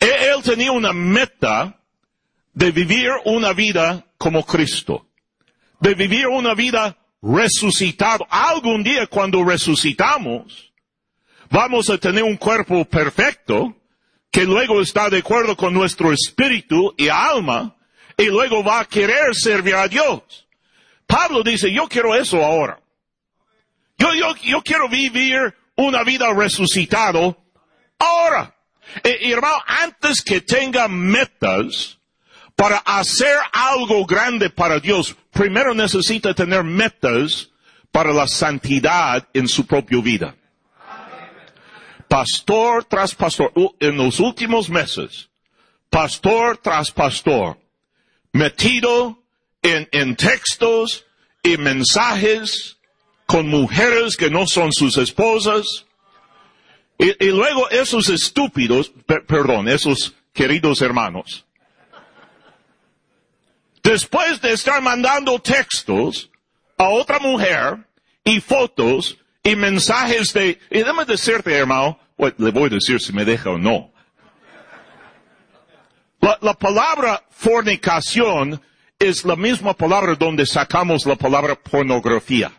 Él 0.00 0.42
tenía 0.42 0.72
una 0.72 0.94
meta 0.94 1.78
de 2.54 2.70
vivir 2.70 3.10
una 3.26 3.52
vida 3.52 4.06
como 4.16 4.44
Cristo. 4.44 5.06
De 5.80 5.94
vivir 5.94 6.26
una 6.28 6.54
vida 6.54 6.96
resucitado. 7.20 8.26
Algún 8.30 8.82
día 8.82 9.06
cuando 9.06 9.44
resucitamos, 9.44 10.72
vamos 11.50 11.90
a 11.90 11.98
tener 11.98 12.24
un 12.24 12.38
cuerpo 12.38 12.86
perfecto 12.86 13.76
que 14.30 14.44
luego 14.46 14.80
está 14.80 15.10
de 15.10 15.18
acuerdo 15.18 15.56
con 15.56 15.74
nuestro 15.74 16.10
espíritu 16.10 16.94
y 16.96 17.08
alma 17.08 17.76
y 18.16 18.24
luego 18.26 18.64
va 18.64 18.80
a 18.80 18.84
querer 18.86 19.34
servir 19.34 19.74
a 19.74 19.88
Dios. 19.88 20.48
Pablo 21.06 21.42
dice, 21.42 21.70
yo 21.70 21.86
quiero 21.86 22.14
eso 22.14 22.42
ahora. 22.42 22.80
Yo, 23.98 24.12
yo, 24.14 24.34
yo 24.42 24.62
quiero 24.62 24.88
vivir 24.88 25.54
una 25.76 26.02
vida 26.04 26.32
resucitado 26.32 27.36
ahora. 27.98 28.54
Y, 29.02 29.32
hermano, 29.32 29.56
antes 29.66 30.22
que 30.22 30.40
tenga 30.40 30.88
metas 30.88 31.98
para 32.54 32.78
hacer 32.78 33.36
algo 33.52 34.04
grande 34.04 34.50
para 34.50 34.78
Dios, 34.78 35.16
primero 35.32 35.74
necesita 35.74 36.34
tener 36.34 36.62
metas 36.64 37.50
para 37.90 38.12
la 38.12 38.28
santidad 38.28 39.26
en 39.32 39.48
su 39.48 39.66
propia 39.66 40.00
vida. 40.00 40.36
Pastor 42.08 42.84
tras 42.84 43.14
pastor, 43.14 43.52
en 43.80 43.96
los 43.96 44.20
últimos 44.20 44.68
meses, 44.68 45.30
pastor 45.90 46.58
tras 46.58 46.90
pastor, 46.90 47.58
metido 48.32 49.22
en, 49.62 49.88
en 49.90 50.14
textos 50.14 51.06
y 51.42 51.56
mensajes 51.56 52.73
con 53.26 53.48
mujeres 53.48 54.16
que 54.16 54.30
no 54.30 54.46
son 54.46 54.72
sus 54.72 54.96
esposas. 54.98 55.86
Y, 56.98 57.26
luego 57.26 57.68
esos 57.70 58.08
estúpidos, 58.08 58.92
perdón, 59.26 59.68
esos 59.68 60.14
queridos 60.32 60.80
hermanos, 60.80 61.44
después 63.82 64.40
de 64.40 64.52
estar 64.52 64.80
mandando 64.80 65.38
textos 65.40 66.30
a 66.78 66.88
otra 66.88 67.18
mujer 67.18 67.78
y 68.22 68.40
fotos 68.40 69.18
y 69.42 69.56
mensajes 69.56 70.32
de, 70.32 70.58
y 70.70 70.78
déjame 70.78 71.04
decirte 71.04 71.52
hermano, 71.52 71.98
le 72.16 72.50
voy 72.52 72.66
a 72.66 72.74
decir 72.74 73.00
si 73.00 73.12
me 73.12 73.24
deja 73.24 73.50
o 73.50 73.58
no. 73.58 73.92
La, 76.20 76.38
la 76.40 76.54
palabra 76.54 77.24
fornicación 77.30 78.62
es 78.98 79.24
la 79.24 79.36
misma 79.36 79.74
palabra 79.74 80.14
donde 80.14 80.46
sacamos 80.46 81.04
la 81.04 81.16
palabra 81.16 81.54
pornografía. 81.56 82.52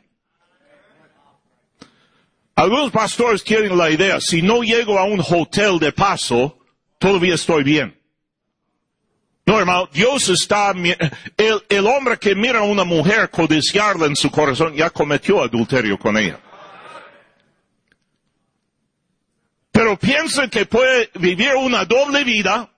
Algunos 2.56 2.92
pastores 2.92 3.44
tienen 3.44 3.78
la 3.78 3.90
idea, 3.90 4.22
si 4.22 4.42
no 4.42 4.62
llego 4.62 4.98
a 4.98 5.04
un 5.04 5.20
hotel 5.20 5.78
de 5.78 5.92
paso, 5.92 6.58
todavía 6.98 7.36
estoy 7.36 7.64
bien. 7.64 8.00
No, 9.46 9.60
hermano, 9.60 9.90
Dios 9.92 10.30
está, 10.30 10.72
el, 10.72 11.64
el 11.70 11.86
hombre 11.86 12.18
que 12.18 12.34
mira 12.34 12.60
a 12.60 12.64
una 12.64 12.84
mujer 12.84 13.30
codiciarla 13.30 14.08
en 14.08 14.16
su 14.16 14.32
corazón 14.32 14.74
ya 14.74 14.90
cometió 14.90 15.44
adulterio 15.44 16.00
con 16.00 16.18
ella. 16.18 16.40
Pero 19.72 20.00
piensa 20.00 20.48
que 20.48 20.66
puede 20.66 21.12
vivir 21.16 21.54
una 21.58 21.84
doble 21.84 22.24
vida, 22.24 22.72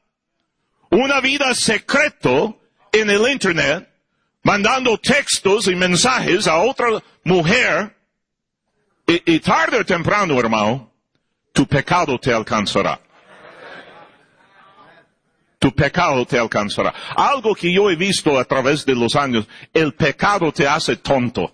una 0.89 1.21
vida 1.21 1.53
secreto 1.53 2.59
en 2.91 3.11
el 3.11 3.29
internet, 3.29 3.87
mandando 4.41 4.97
textos 4.97 5.67
y 5.67 5.75
mensajes 5.75 6.47
a 6.47 6.57
otra 6.57 6.87
mujer, 7.23 7.95
y, 9.07 9.39
tarde 9.39 9.79
o 9.79 9.85
temprano, 9.85 10.37
hermano, 10.37 10.91
tu 11.53 11.65
pecado 11.65 12.19
te 12.19 12.33
alcanzará. 12.33 12.99
Tu 15.59 15.73
pecado 15.73 16.25
te 16.25 16.37
alcanzará. 16.37 16.93
Algo 17.15 17.55
que 17.55 17.71
yo 17.73 17.89
he 17.89 17.95
visto 17.95 18.37
a 18.37 18.43
través 18.43 18.85
de 18.85 18.93
los 18.93 19.15
años, 19.15 19.47
el 19.73 19.93
pecado 19.93 20.51
te 20.51 20.67
hace 20.67 20.97
tonto. 20.97 21.51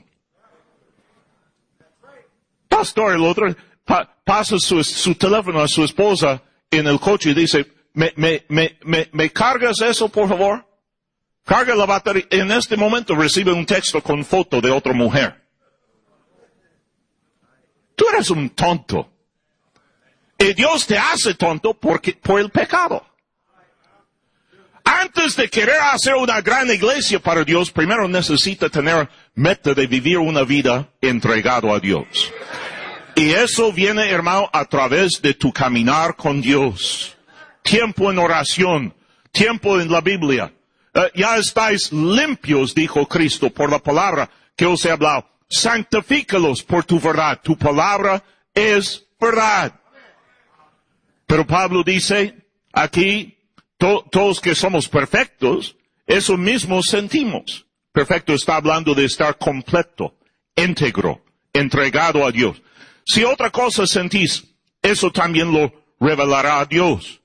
Pastor, 2.67 3.13
el 3.13 3.23
otro, 3.23 3.55
pasa 4.25 4.57
su, 4.57 4.83
su, 4.83 5.13
teléfono 5.13 5.61
a 5.61 5.67
su 5.67 5.83
esposa 5.83 6.41
en 6.71 6.87
el 6.87 6.99
coche 6.99 7.29
y 7.29 7.33
dice, 7.35 7.71
¿me, 7.93 8.11
me, 8.15 8.45
me, 8.49 8.77
me 9.11 9.29
cargas 9.31 9.79
eso, 9.81 10.09
por 10.09 10.27
favor? 10.27 10.65
Carga 11.45 11.75
la 11.75 11.85
batería. 11.85 12.25
En 12.31 12.51
este 12.51 12.75
momento 12.75 13.15
recibe 13.15 13.51
un 13.51 13.65
texto 13.65 14.01
con 14.01 14.25
foto 14.25 14.59
de 14.59 14.71
otra 14.71 14.93
mujer. 14.93 15.42
Tú 17.95 18.05
eres 18.13 18.29
un 18.29 18.49
tonto. 18.49 19.09
Y 20.37 20.53
Dios 20.53 20.85
te 20.87 20.97
hace 20.97 21.35
tonto 21.35 21.73
porque, 21.73 22.13
por 22.13 22.39
el 22.39 22.49
pecado. 22.49 23.05
Antes 24.83 25.37
de 25.37 25.49
querer 25.49 25.77
hacer 25.93 26.15
una 26.15 26.41
gran 26.41 26.69
iglesia 26.69 27.19
para 27.19 27.43
Dios, 27.43 27.71
primero 27.71 28.07
necesita 28.07 28.69
tener 28.69 29.09
meta 29.33 29.73
de 29.73 29.87
vivir 29.87 30.17
una 30.17 30.43
vida 30.43 30.89
entregado 30.99 31.73
a 31.73 31.79
Dios. 31.79 32.33
Y 33.15 33.29
eso 33.29 33.71
viene, 33.71 34.09
hermano, 34.09 34.49
a 34.51 34.65
través 34.65 35.21
de 35.21 35.33
tu 35.33 35.53
caminar 35.53 36.15
con 36.15 36.41
Dios. 36.41 37.15
Tiempo 37.61 38.11
en 38.11 38.19
oración, 38.19 38.93
tiempo 39.31 39.79
en 39.79 39.89
la 39.89 40.01
Biblia. 40.01 40.51
Eh, 40.93 41.11
ya 41.15 41.37
estáis 41.37 41.91
limpios, 41.93 42.75
dijo 42.75 43.07
Cristo, 43.07 43.49
por 43.49 43.71
la 43.71 43.79
palabra 43.79 44.29
que 44.55 44.65
os 44.65 44.83
he 44.83 44.91
hablado 44.91 45.32
santifícalos 45.53 46.63
por 46.63 46.83
tu 46.83 46.99
verdad. 46.99 47.39
Tu 47.43 47.55
palabra 47.55 48.23
es 48.53 49.05
verdad. 49.19 49.79
Pero 51.27 51.45
Pablo 51.45 51.83
dice, 51.83 52.35
aquí, 52.71 53.37
todos 53.77 54.41
que 54.41 54.55
somos 54.55 54.87
perfectos, 54.87 55.75
eso 56.07 56.37
mismo 56.37 56.81
sentimos. 56.81 57.65
Perfecto 57.91 58.33
está 58.33 58.55
hablando 58.55 58.95
de 58.95 59.05
estar 59.05 59.37
completo, 59.37 60.15
íntegro, 60.55 61.23
entregado 61.53 62.25
a 62.25 62.31
Dios. 62.31 62.61
Si 63.05 63.23
otra 63.23 63.51
cosa 63.51 63.85
sentís, 63.85 64.43
eso 64.81 65.11
también 65.11 65.51
lo 65.51 65.71
revelará 65.99 66.59
a 66.59 66.65
Dios. 66.65 67.21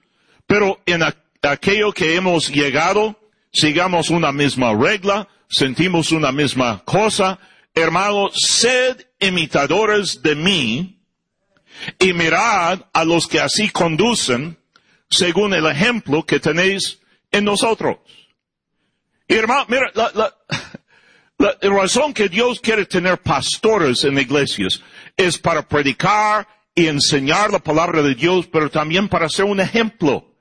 Pero 0.47 0.81
en 0.85 1.03
aquello 1.43 1.93
que 1.93 2.15
hemos 2.15 2.49
llegado, 2.51 3.19
sigamos 3.53 4.11
una 4.11 4.33
misma 4.33 4.75
regla, 4.75 5.29
sentimos 5.49 6.13
una 6.13 6.33
misma 6.33 6.83
cosa, 6.85 7.39
hermanos, 7.81 8.33
sed 8.35 9.07
imitadores 9.19 10.23
de 10.23 10.35
mí 10.35 10.99
y 11.99 12.13
mirad 12.13 12.81
a 12.93 13.05
los 13.05 13.27
que 13.27 13.41
así 13.41 13.69
conducen 13.71 14.59
según 15.11 15.55
el 15.55 15.67
ejemplo 15.67 16.25
que 16.25 16.41
tenéis 16.41 17.01
en 17.31 17.45
nosotros. 17.45 17.99
Hermano, 19.27 19.67
mira, 19.69 19.91
la, 19.95 20.11
la, 21.39 21.57
razón 21.63 22.15
que 22.15 22.29
Dios 22.29 22.61
quiere 22.61 22.87
tener 22.87 23.19
pastores 23.19 24.05
en 24.05 24.19
iglesias 24.19 24.83
es 25.17 25.39
para 25.39 25.67
predicar 25.67 26.49
y 26.75 26.87
enseñar 26.87 27.51
la 27.51 27.59
palabra 27.59 28.03
de 28.03 28.15
Dios, 28.15 28.47
pero 28.51 28.71
también 28.71 29.09
para 29.09 29.29
ser 29.29 29.45
un 29.45 29.61
ejemplo. 29.61 30.33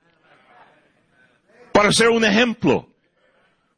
Para 1.72 1.92
ser 1.92 2.08
un 2.08 2.24
ejemplo. 2.24 2.88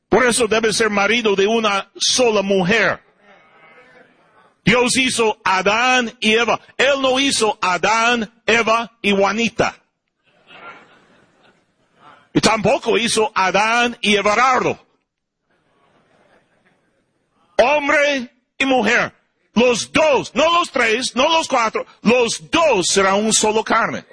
Por 0.08 0.26
eso 0.26 0.46
debe 0.46 0.72
ser 0.72 0.90
marido 0.90 1.36
de 1.36 1.46
una 1.46 1.90
sola 1.96 2.42
mujer. 2.42 3.09
Dios 4.64 4.96
hizo 4.96 5.40
Adán 5.44 6.16
y 6.20 6.34
Eva. 6.34 6.60
Él 6.76 7.00
no 7.00 7.18
hizo 7.18 7.58
Adán, 7.60 8.42
Eva 8.46 8.92
y 9.02 9.12
Juanita. 9.12 9.76
Y 12.32 12.40
tampoco 12.40 12.96
hizo 12.98 13.32
Adán 13.34 13.96
y 14.00 14.16
Everardo. 14.16 14.78
Hombre 17.56 18.30
y 18.58 18.64
mujer. 18.64 19.14
Los 19.54 19.90
dos, 19.92 20.34
no 20.34 20.50
los 20.58 20.70
tres, 20.70 21.14
no 21.16 21.28
los 21.28 21.48
cuatro, 21.48 21.84
los 22.02 22.50
dos 22.50 22.86
serán 22.86 23.16
un 23.16 23.32
solo 23.32 23.64
carne. 23.64 24.04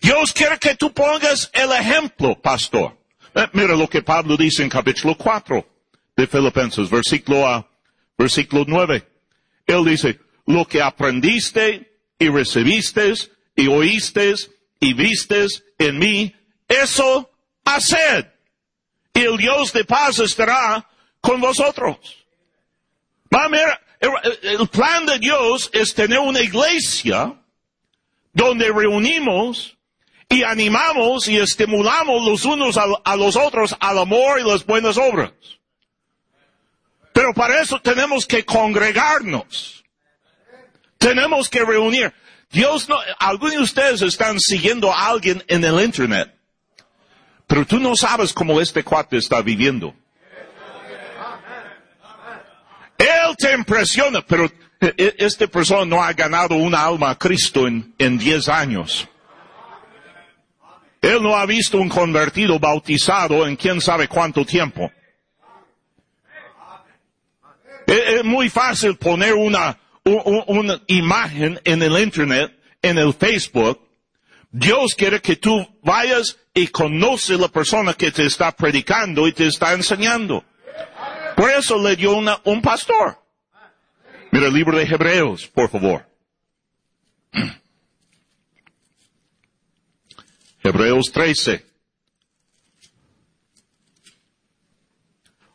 Dios 0.00 0.32
quiere 0.32 0.58
que 0.58 0.74
tú 0.74 0.92
pongas 0.92 1.50
el 1.54 1.72
ejemplo, 1.72 2.38
pastor. 2.38 2.98
Eh, 3.34 3.48
mira 3.52 3.74
lo 3.74 3.88
que 3.88 4.02
Pablo 4.02 4.36
dice 4.36 4.62
en 4.62 4.68
capítulo 4.68 5.16
4 5.16 5.64
de 6.16 6.26
Filipenses, 6.26 6.90
versículo 6.90 7.48
A 7.48 7.66
versículo 8.16 8.64
9. 8.66 9.06
Él 9.66 9.84
dice, 9.84 10.20
lo 10.46 10.66
que 10.66 10.82
aprendiste 10.82 11.92
y 12.18 12.28
recibiste 12.28 13.12
y 13.56 13.68
oíste 13.68 14.34
y 14.80 14.94
vistes 14.94 15.64
en 15.78 15.98
mí, 15.98 16.34
eso 16.68 17.30
haced. 17.64 18.26
Y 19.14 19.20
el 19.20 19.36
Dios 19.36 19.72
de 19.72 19.84
paz 19.84 20.18
estará 20.18 20.88
con 21.20 21.40
vosotros. 21.40 21.98
el 24.00 24.68
plan 24.68 25.06
de 25.06 25.18
Dios 25.18 25.70
es 25.72 25.94
tener 25.94 26.18
una 26.18 26.40
iglesia 26.40 27.38
donde 28.32 28.72
reunimos 28.72 29.76
y 30.28 30.42
animamos 30.42 31.28
y 31.28 31.36
estimulamos 31.36 32.24
los 32.26 32.44
unos 32.44 32.78
a 32.78 33.16
los 33.16 33.36
otros 33.36 33.76
al 33.78 33.98
amor 33.98 34.40
y 34.40 34.48
las 34.48 34.64
buenas 34.64 34.96
obras. 34.96 35.32
Pero 37.12 37.34
para 37.34 37.60
eso 37.60 37.80
tenemos 37.80 38.26
que 38.26 38.44
congregarnos. 38.44 39.84
Tenemos 40.98 41.48
que 41.48 41.64
reunir. 41.64 42.12
Dios 42.50 42.88
no, 42.88 42.98
algunos 43.18 43.54
de 43.56 43.62
ustedes 43.62 44.02
están 44.02 44.38
siguiendo 44.38 44.92
a 44.92 45.08
alguien 45.08 45.42
en 45.48 45.64
el 45.64 45.80
internet. 45.80 46.34
Pero 47.46 47.66
tú 47.66 47.78
no 47.78 47.96
sabes 47.96 48.32
cómo 48.32 48.60
este 48.60 48.82
cuate 48.84 49.16
está 49.16 49.42
viviendo. 49.42 49.94
Él 52.98 53.36
te 53.36 53.52
impresiona, 53.52 54.22
pero 54.22 54.44
e- 54.80 54.94
e- 54.96 55.14
Este 55.18 55.48
persona 55.48 55.84
no 55.84 56.02
ha 56.02 56.12
ganado 56.12 56.54
una 56.54 56.84
alma 56.84 57.10
a 57.10 57.18
Cristo 57.18 57.66
en, 57.66 57.94
en 57.98 58.16
10 58.18 58.48
años. 58.48 59.08
Él 61.00 61.20
no 61.22 61.36
ha 61.36 61.44
visto 61.46 61.78
un 61.78 61.88
convertido 61.88 62.58
bautizado 62.60 63.46
en 63.46 63.56
quién 63.56 63.80
sabe 63.80 64.06
cuánto 64.06 64.44
tiempo. 64.44 64.90
Es, 67.92 68.24
muy 68.24 68.48
fácil 68.48 68.96
poner 68.96 69.34
una, 69.34 69.78
una 70.04 70.80
imagen 70.86 71.60
en 71.64 71.82
el 71.82 71.98
internet, 71.98 72.58
en 72.80 72.98
el 72.98 73.12
Facebook. 73.14 73.80
Dios 74.50 74.94
quiere 74.94 75.20
que 75.20 75.36
tú 75.36 75.66
vayas 75.82 76.38
y 76.54 76.66
conoces 76.68 77.38
la 77.40 77.48
persona 77.48 77.94
que 77.94 78.10
te 78.12 78.26
está 78.26 78.52
predicando 78.52 79.26
y 79.26 79.32
te 79.32 79.46
está 79.46 79.72
enseñando. 79.72 80.44
Por 81.36 81.50
eso 81.50 81.78
le 81.82 81.96
dio 81.96 82.12
una- 82.16 82.40
un 82.44 82.60
pastor. 82.60 83.18
Mira 84.30 84.46
el 84.48 84.54
libro 84.54 84.76
de 84.78 84.84
Hebreos, 84.84 85.46
por 85.48 85.70
favor. 85.70 86.06
Hebreos 90.62 91.10
13. 91.12 91.64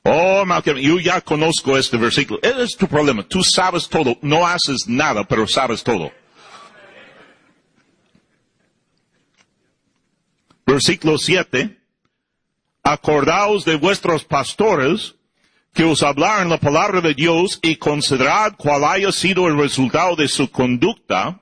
Oh, 0.10 0.46
Malcolm, 0.46 0.78
yo 0.78 1.00
ya 1.02 1.20
conozco 1.20 1.78
este 1.78 1.98
versículo. 1.98 2.39
Ese 2.41 2.63
es 2.63 2.78
tu 2.78 2.88
problema. 2.88 3.24
Tú 3.24 3.43
sabes 3.43 3.89
todo. 3.89 4.17
No 4.22 4.48
haces 4.48 4.88
nada, 4.88 5.26
pero 5.26 5.46
sabes 5.46 5.84
todo. 5.84 6.10
Versículo 10.65 11.17
7. 11.17 11.78
Acordaos 12.84 13.65
de 13.65 13.76
vuestros 13.76 14.24
pastores 14.24 15.15
que 15.74 15.84
os 15.84 16.02
hablaron 16.02 16.50
la 16.50 16.58
palabra 16.58 17.02
de 17.02 17.13
Dios 17.13 17.60
y 17.62 17.76
considerad 17.76 18.54
cuál 18.58 18.86
haya 18.86 19.12
sido 19.12 19.46
el 19.50 19.58
resultado 19.58 20.15
de 20.15 20.30
su 20.30 20.50
conducta 20.50 21.41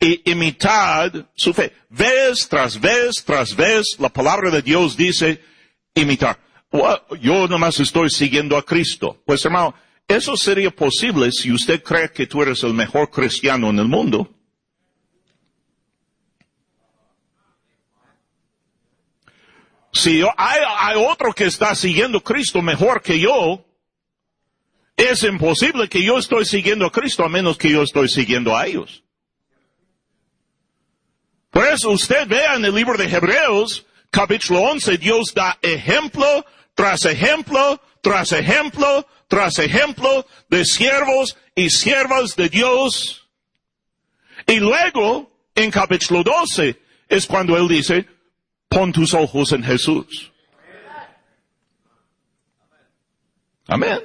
y 0.00 0.28
imitad 0.28 1.12
su 1.36 1.54
fe. 1.54 1.72
Vez 1.90 2.48
tras 2.48 2.80
vez 2.80 3.22
tras 3.24 3.54
vez 3.54 3.84
la 4.00 4.08
palabra 4.08 4.50
de 4.50 4.62
Dios 4.62 4.96
dice 4.96 5.40
imitar. 5.94 6.43
Yo 7.20 7.46
nomás 7.46 7.78
estoy 7.78 8.10
siguiendo 8.10 8.56
a 8.56 8.64
Cristo. 8.64 9.22
Pues 9.24 9.44
hermano, 9.44 9.74
eso 10.08 10.36
sería 10.36 10.70
posible 10.70 11.30
si 11.30 11.52
usted 11.52 11.82
cree 11.82 12.10
que 12.10 12.26
tú 12.26 12.42
eres 12.42 12.62
el 12.64 12.74
mejor 12.74 13.10
cristiano 13.10 13.70
en 13.70 13.78
el 13.78 13.86
mundo. 13.86 14.28
Si 19.92 20.18
yo- 20.18 20.30
hay, 20.36 20.60
hay 20.78 20.96
otro 20.96 21.32
que 21.32 21.44
está 21.44 21.74
siguiendo 21.74 22.18
a 22.18 22.22
Cristo 22.22 22.60
mejor 22.62 23.00
que 23.00 23.20
yo, 23.20 23.64
es 24.96 25.22
imposible 25.22 25.88
que 25.88 26.02
yo 26.02 26.18
estoy 26.18 26.44
siguiendo 26.44 26.86
a 26.86 26.90
Cristo 26.92 27.24
a 27.24 27.28
menos 27.28 27.56
que 27.56 27.70
yo 27.70 27.82
estoy 27.82 28.08
siguiendo 28.08 28.56
a 28.56 28.66
ellos. 28.66 29.04
Por 31.50 31.66
eso 31.66 31.90
usted 31.90 32.26
vea 32.26 32.54
en 32.56 32.64
el 32.64 32.74
libro 32.74 32.98
de 32.98 33.04
Hebreos, 33.08 33.86
capítulo 34.10 34.62
11, 34.62 34.98
Dios 34.98 35.32
da 35.32 35.56
ejemplo 35.62 36.26
tras 36.74 37.04
ejemplo, 37.04 37.80
tras 38.00 38.32
ejemplo, 38.32 39.06
tras 39.28 39.58
ejemplo 39.58 40.26
de 40.48 40.64
siervos 40.64 41.36
y 41.54 41.70
siervas 41.70 42.36
de 42.36 42.48
Dios. 42.48 43.28
Y 44.46 44.56
luego, 44.56 45.30
en 45.54 45.70
capítulo 45.70 46.22
12, 46.22 46.80
es 47.08 47.26
cuando 47.26 47.56
Él 47.56 47.68
dice, 47.68 48.06
pon 48.68 48.92
tus 48.92 49.14
ojos 49.14 49.52
en 49.52 49.62
Jesús. 49.62 50.32
Amén. 53.66 54.00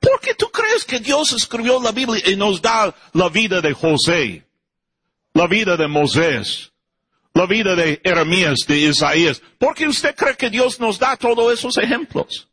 ¿Por 0.00 0.20
qué 0.20 0.34
tú 0.34 0.50
crees 0.50 0.84
que 0.84 0.98
Dios 0.98 1.32
escribió 1.32 1.80
la 1.80 1.92
Biblia 1.92 2.22
y 2.28 2.36
nos 2.36 2.60
da 2.60 2.94
la 3.12 3.28
vida 3.28 3.60
de 3.60 3.72
José? 3.72 4.44
la 5.34 5.46
vida 5.46 5.76
de 5.76 5.88
Moisés, 5.88 6.71
la 7.34 7.46
vida 7.46 7.74
de 7.74 8.00
Jeremías, 8.04 8.58
de 8.66 8.76
Isaías. 8.78 9.40
¿Por 9.58 9.74
qué 9.74 9.86
usted 9.88 10.14
cree 10.14 10.36
que 10.36 10.50
Dios 10.50 10.78
nos 10.80 10.98
da 10.98 11.16
todos 11.16 11.52
esos 11.52 11.76
ejemplos? 11.78 12.48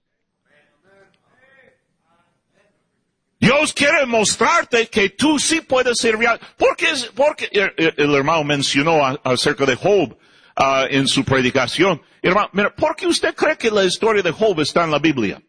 Dios 3.40 3.72
quiere 3.74 4.06
mostrarte 4.06 4.88
que 4.88 5.10
tú 5.12 5.40
sí 5.40 5.62
puedes 5.62 5.98
servir. 5.98 6.28
a- 6.28 6.40
Porque, 6.58 6.88
porque 7.16 7.50
el, 7.52 7.74
el- 7.78 7.94
el 7.98 8.16
hermano 8.16 8.44
mencionó 8.44 9.00
acerca 9.24 9.66
de 9.66 9.76
Job 9.76 10.18
ah, 10.56 10.86
en 10.90 11.08
su 11.08 11.24
predicación. 11.24 12.02
Hermano, 12.22 12.50
mira, 12.52 12.76
¿por 12.76 12.96
qué 12.98 13.08
usted 13.08 13.34
cree 13.34 13.58
que 13.58 13.72
la 13.72 13.86
historia 13.86 14.22
de 14.22 14.32
Job 14.32 14.60
está 14.60 14.84
en 14.84 14.92
la 14.92 15.00
Biblia? 15.00 15.42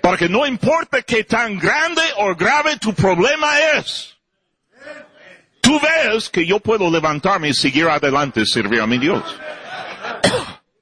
Porque 0.00 0.26
no 0.26 0.46
importa 0.46 1.02
qué 1.02 1.22
tan 1.24 1.58
grande 1.58 2.00
o 2.16 2.34
grave 2.34 2.78
tu 2.78 2.94
problema 2.94 3.60
es. 3.74 4.15
Tú 5.66 5.80
ves 5.80 6.30
que 6.30 6.46
yo 6.46 6.60
puedo 6.60 6.88
levantarme 6.88 7.48
y 7.48 7.52
seguir 7.52 7.88
adelante 7.88 8.40
y 8.40 8.46
servir 8.46 8.80
a 8.80 8.86
mi 8.86 8.98
Dios. 8.98 9.24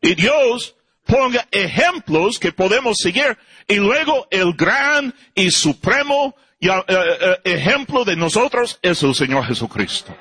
Y 0.03 0.15
Dios 0.15 0.77
ponga 1.07 1.49
ejemplos 1.51 2.39
que 2.39 2.53
podemos 2.53 2.99
seguir 2.99 3.39
y 3.67 3.77
luego 3.77 4.29
el 4.31 4.53
gran 4.53 5.15
y 5.35 5.51
supremo 5.51 6.35
eh, 6.61 6.69
eh, 6.87 7.41
ejemplo 7.45 8.05
de 8.05 8.15
nosotros 8.15 8.79
es 8.83 9.03
el 9.03 9.15
Señor 9.15 9.47
Jesucristo. 9.47 10.15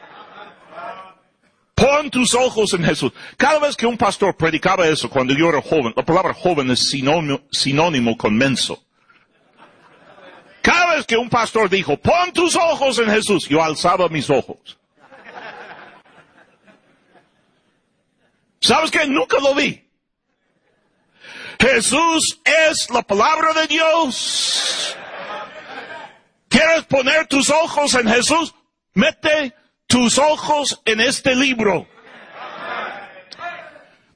Pon 1.76 2.10
tus 2.10 2.34
ojos 2.34 2.73
en 2.73 2.86
Jesús. 2.86 3.12
Cada 3.36 3.60
vez 3.60 3.76
que 3.76 3.86
un 3.86 3.97
pastor 3.97 4.38
predicaba 4.38 4.88
eso 4.88 5.10
cuando 5.10 5.34
yo 5.34 5.49
era 5.49 5.62
joven, 5.62 5.91
la 5.93 6.06
palabra 6.06 6.34
joven 6.34 6.71
es 6.71 6.89
sinónimo, 6.89 7.41
sinónimo 7.52 8.15
con 8.15 8.38
menso. 8.38 8.82
Cada 10.63 10.95
vez 10.95 11.06
que 11.06 11.17
un 11.17 11.30
pastor 11.30 11.69
dijo, 11.69 11.97
pon 11.97 12.32
tus 12.32 12.56
ojos 12.56 12.97
en 12.97 13.10
Jesús, 13.10 13.49
yo 13.49 13.62
alzaba 13.62 14.08
mis 14.08 14.30
ojos. 14.30 14.78
¿Sabes 18.62 18.89
qué? 18.89 19.06
Nunca 19.06 19.39
lo 19.39 19.54
vi. 19.54 19.86
Jesús 21.60 22.39
es 22.45 22.89
la 22.91 23.02
palabra 23.02 23.52
de 23.54 23.67
Dios. 23.67 24.95
¿Quieres 26.47 26.86
poner 26.86 27.28
tus 27.28 27.49
ojos 27.49 27.93
en 27.95 28.08
Jesús? 28.08 28.56
Mete 28.93 29.54
tus 29.86 30.17
ojos 30.17 30.82
en 30.86 31.02
este 31.02 31.36
libro. 31.36 31.86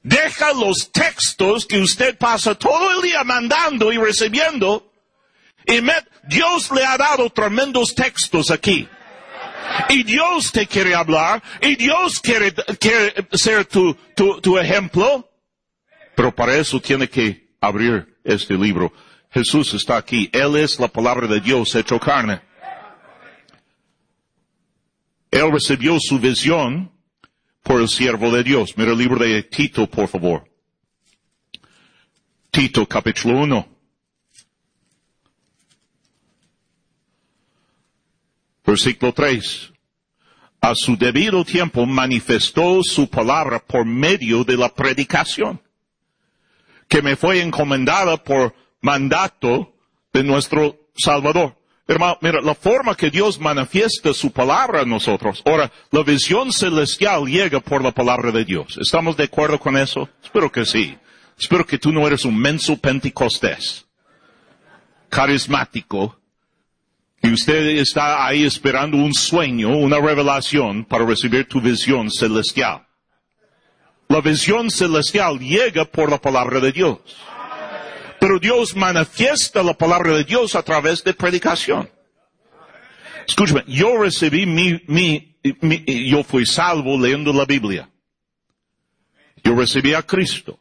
Deja 0.02 0.54
los 0.54 0.90
textos 0.92 1.66
que 1.66 1.78
usted 1.78 2.16
pasa 2.16 2.54
todo 2.54 2.96
el 2.96 3.02
día 3.02 3.22
mandando 3.22 3.92
y 3.92 3.98
recibiendo 3.98 4.87
y 5.68 5.80
met- 5.80 6.06
Dios 6.24 6.70
le 6.72 6.84
ha 6.84 6.96
dado 6.96 7.30
tremendos 7.30 7.94
textos 7.94 8.50
aquí. 8.50 8.88
Y 9.90 10.02
Dios 10.02 10.50
te 10.50 10.66
quiere 10.66 10.94
hablar, 10.94 11.42
y 11.60 11.76
Dios 11.76 12.20
quiere, 12.20 12.54
ser 13.32 13.66
tu, 13.66 13.94
tu, 14.16 14.40
tu 14.40 14.58
ejemplo. 14.58 15.28
Pero 16.16 16.34
para 16.34 16.56
eso 16.56 16.80
tiene 16.80 17.08
que 17.08 17.50
abrir 17.60 18.18
este 18.24 18.54
libro. 18.54 18.92
Jesús 19.30 19.74
está 19.74 19.98
aquí. 19.98 20.30
Él 20.32 20.56
es 20.56 20.80
la 20.80 20.88
palabra 20.88 21.26
de 21.26 21.40
Dios 21.40 21.74
hecho 21.74 22.00
carne. 22.00 22.40
Él 25.30 25.52
recibió 25.52 25.98
su 26.00 26.18
visión 26.18 26.90
por 27.62 27.80
el 27.82 27.88
siervo 27.88 28.30
de 28.32 28.42
Dios. 28.42 28.72
Mira 28.76 28.92
el 28.92 28.98
libro 28.98 29.22
de 29.22 29.42
Tito, 29.42 29.86
por 29.86 30.08
favor. 30.08 30.48
Tito, 32.50 32.86
capítulo 32.86 33.38
1. 33.40 33.77
Versículo 38.68 39.14
3. 39.14 39.72
A 40.60 40.74
su 40.74 40.98
debido 40.98 41.42
tiempo 41.42 41.86
manifestó 41.86 42.82
su 42.82 43.08
palabra 43.08 43.60
por 43.60 43.86
medio 43.86 44.44
de 44.44 44.58
la 44.58 44.68
predicación, 44.68 45.62
que 46.86 47.00
me 47.00 47.16
fue 47.16 47.40
encomendada 47.40 48.22
por 48.22 48.54
mandato 48.82 49.72
de 50.12 50.22
nuestro 50.22 50.76
Salvador. 50.94 51.56
Hermano, 51.86 52.18
mira, 52.20 52.42
la 52.42 52.54
forma 52.54 52.94
que 52.94 53.08
Dios 53.10 53.40
manifiesta 53.40 54.12
su 54.12 54.32
palabra 54.32 54.82
a 54.82 54.84
nosotros. 54.84 55.42
Ahora, 55.46 55.72
la 55.90 56.02
visión 56.02 56.52
celestial 56.52 57.24
llega 57.24 57.60
por 57.60 57.82
la 57.82 57.92
palabra 57.92 58.32
de 58.32 58.44
Dios. 58.44 58.76
¿Estamos 58.78 59.16
de 59.16 59.24
acuerdo 59.24 59.58
con 59.58 59.78
eso? 59.78 60.10
Espero 60.22 60.52
que 60.52 60.66
sí. 60.66 60.94
Espero 61.38 61.64
que 61.64 61.78
tú 61.78 61.90
no 61.90 62.06
eres 62.06 62.26
un 62.26 62.36
menso 62.36 62.76
pentecostés, 62.76 63.86
carismático, 65.08 66.18
y 67.22 67.32
usted 67.32 67.66
está 67.78 68.26
ahí 68.26 68.44
esperando 68.44 68.96
un 68.96 69.12
sueño, 69.12 69.76
una 69.76 69.98
revelación 70.00 70.84
para 70.84 71.04
recibir 71.04 71.46
tu 71.48 71.60
visión 71.60 72.10
celestial. 72.10 72.86
La 74.08 74.20
visión 74.20 74.70
celestial 74.70 75.38
llega 75.38 75.84
por 75.84 76.10
la 76.10 76.20
palabra 76.20 76.60
de 76.60 76.72
Dios. 76.72 76.98
Pero 78.20 78.38
Dios 78.38 78.74
manifiesta 78.74 79.62
la 79.62 79.74
palabra 79.74 80.16
de 80.16 80.24
Dios 80.24 80.54
a 80.54 80.62
través 80.62 81.04
de 81.04 81.12
predicación. 81.14 81.88
Escúchame, 83.26 83.64
yo 83.66 83.98
recibí 84.02 84.46
mi, 84.46 84.80
mi, 84.86 85.36
mi- 85.60 85.84
yo 86.10 86.24
fui 86.24 86.46
salvo 86.46 86.98
leyendo 86.98 87.32
la 87.32 87.44
Biblia. 87.44 87.90
Yo 89.44 89.54
recibí 89.54 89.92
a 89.94 90.02
Cristo. 90.02 90.58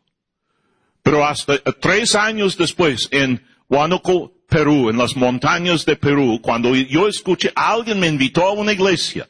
Pero 1.01 1.25
hasta 1.25 1.57
tres 1.79 2.13
años 2.15 2.57
después, 2.57 3.07
en 3.11 3.47
Huánuco, 3.69 4.33
Perú, 4.47 4.89
en 4.89 4.97
las 4.97 5.15
montañas 5.15 5.85
de 5.85 5.95
Perú, 5.97 6.39
cuando 6.41 6.73
yo 6.73 7.07
escuché, 7.07 7.51
alguien 7.53 7.99
me 7.99 8.07
invitó 8.07 8.47
a 8.47 8.53
una 8.53 8.71
iglesia 8.71 9.27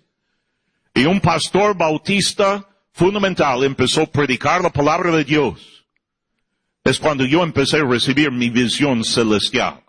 y 0.94 1.06
un 1.06 1.20
pastor 1.20 1.76
bautista 1.76 2.68
fundamental 2.92 3.64
empezó 3.64 4.04
a 4.04 4.06
predicar 4.06 4.62
la 4.62 4.70
palabra 4.72 5.16
de 5.16 5.24
Dios. 5.24 5.86
Es 6.84 7.00
cuando 7.00 7.26
yo 7.26 7.44
empecé 7.44 7.78
a 7.78 7.84
recibir 7.84 8.32
mi 8.32 8.50
visión 8.50 9.04
celestial. 9.04 9.84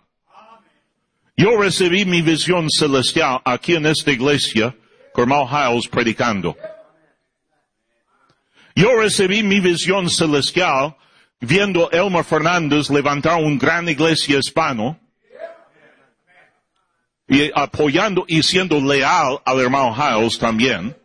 Yo 1.37 1.57
recibí 1.57 2.05
mi 2.05 2.21
visión 2.21 2.67
celestial 2.69 3.39
aquí 3.45 3.75
en 3.75 3.85
esta 3.85 4.11
iglesia, 4.11 4.75
con 5.13 5.29
Hiles 5.29 5.87
predicando. 5.87 6.57
Yo 8.75 8.95
recibí 8.97 9.43
mi 9.43 9.59
visión 9.59 10.09
celestial 10.09 10.95
viendo 11.39 11.89
Elmer 11.91 12.23
Fernández 12.23 12.89
levantar 12.89 13.41
una 13.41 13.57
gran 13.57 13.87
iglesia 13.87 14.39
hispano 14.39 14.99
y 17.29 17.51
apoyando 17.53 18.25
y 18.27 18.43
siendo 18.43 18.81
leal 18.81 19.39
al 19.45 19.59
hermano 19.59 19.95
Hiles 19.95 20.37
también 20.39 20.95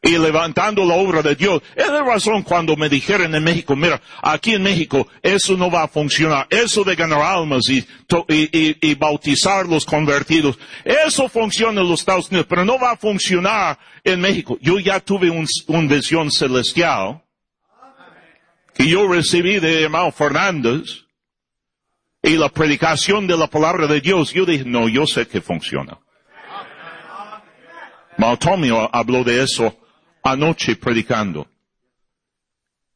y 0.00 0.16
levantando 0.16 0.84
la 0.84 0.94
obra 0.94 1.22
de 1.22 1.34
Dios. 1.34 1.62
Es 1.74 1.88
la 1.88 2.02
razón 2.02 2.42
cuando 2.42 2.76
me 2.76 2.88
dijeron 2.88 3.34
en 3.34 3.42
México, 3.42 3.74
mira, 3.74 4.00
aquí 4.22 4.54
en 4.54 4.62
México 4.62 5.08
eso 5.22 5.56
no 5.56 5.70
va 5.70 5.84
a 5.84 5.88
funcionar. 5.88 6.46
Eso 6.50 6.84
de 6.84 6.94
ganar 6.94 7.20
almas 7.20 7.68
y, 7.68 7.84
y, 8.28 8.90
y, 8.90 8.94
bautizar 8.94 9.66
los 9.66 9.84
convertidos, 9.84 10.58
eso 10.84 11.28
funciona 11.28 11.80
en 11.80 11.88
los 11.88 12.00
Estados 12.00 12.28
Unidos, 12.28 12.46
pero 12.48 12.64
no 12.64 12.78
va 12.78 12.92
a 12.92 12.96
funcionar 12.96 13.78
en 14.04 14.20
México. 14.20 14.56
Yo 14.60 14.78
ya 14.78 15.00
tuve 15.00 15.30
una 15.30 15.48
un 15.66 15.88
visión 15.88 16.30
celestial 16.30 17.22
que 18.74 18.86
yo 18.86 19.08
recibí 19.08 19.58
de 19.58 19.82
hermano 19.82 20.12
Fernández 20.12 21.07
y 22.22 22.36
la 22.36 22.48
predicación 22.48 23.26
de 23.26 23.36
la 23.36 23.46
palabra 23.46 23.86
de 23.86 24.00
Dios. 24.00 24.32
Yo 24.32 24.44
dije, 24.44 24.64
no, 24.64 24.88
yo 24.88 25.06
sé 25.06 25.26
que 25.26 25.40
funciona. 25.40 25.98
Maltomio 28.16 28.90
habló 28.92 29.22
de 29.22 29.42
eso 29.42 29.76
anoche 30.22 30.76
predicando. 30.76 31.46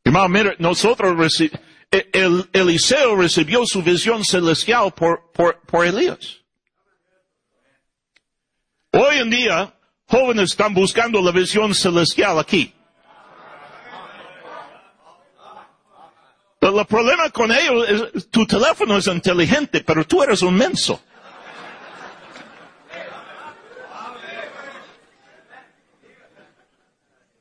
Hermano, 0.05 0.51
nosotros 0.59 1.41
e, 1.41 1.51
el, 2.13 2.49
Eliseo 2.53 3.17
recibió 3.17 3.65
su 3.65 3.83
visión 3.83 4.25
celestial 4.25 4.93
por, 4.93 5.31
por, 5.33 5.61
por 5.61 5.87
Elías. 5.87 6.41
Hoy 8.91 9.19
en 9.19 9.31
día, 9.31 9.75
jóvenes 10.07 10.51
están 10.51 10.75
buscando 10.75 11.23
la 11.23 11.31
visión 11.31 11.75
celestial 11.75 12.39
aquí. 12.39 12.75
Pero 16.63 16.79
el 16.79 16.87
problema 16.87 17.29
con 17.31 17.51
ellos 17.51 18.13
es, 18.15 18.31
tu 18.31 18.47
teléfono 18.47 18.97
es 18.97 19.09
inteligente, 19.09 19.83
pero 19.85 20.07
tú 20.07 20.23
eres 20.23 20.43
un 20.43 20.55
menso. 20.55 21.03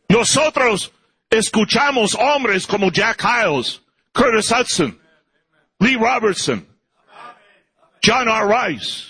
Nosotros 0.10 0.92
escuchamos 1.30 2.16
hombres 2.16 2.66
como 2.66 2.92
Jack 2.92 3.24
Hiles, 3.24 3.84
Curtis 4.12 4.52
Hudson, 4.52 5.00
Lee 5.78 5.98
Robertson, 5.98 6.66
John 8.04 8.28
R. 8.28 8.48
Rice, 8.48 9.04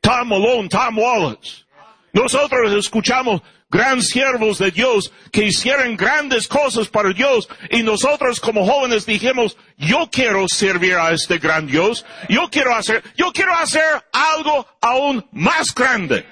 Tom 0.00 0.28
Malone, 0.28 0.70
Tom 0.70 0.98
Wallace. 0.98 1.66
Nosotros 2.12 2.72
escuchamos 2.72 3.40
grandes 3.70 4.08
siervos 4.08 4.58
de 4.58 4.70
Dios 4.70 5.10
que 5.30 5.46
hicieron 5.46 5.96
grandes 5.96 6.46
cosas 6.46 6.88
para 6.88 7.12
Dios 7.12 7.48
y 7.70 7.82
nosotros 7.82 8.38
como 8.38 8.66
jóvenes 8.66 9.06
dijimos, 9.06 9.56
yo 9.78 10.10
quiero 10.12 10.46
servir 10.46 10.94
a 10.94 11.12
este 11.12 11.38
gran 11.38 11.66
Dios, 11.66 12.04
yo 12.28 12.50
quiero 12.50 12.74
hacer, 12.74 13.02
yo 13.16 13.32
quiero 13.32 13.54
hacer 13.54 13.82
algo 14.12 14.66
aún 14.80 15.26
más 15.32 15.74
grande. 15.74 16.26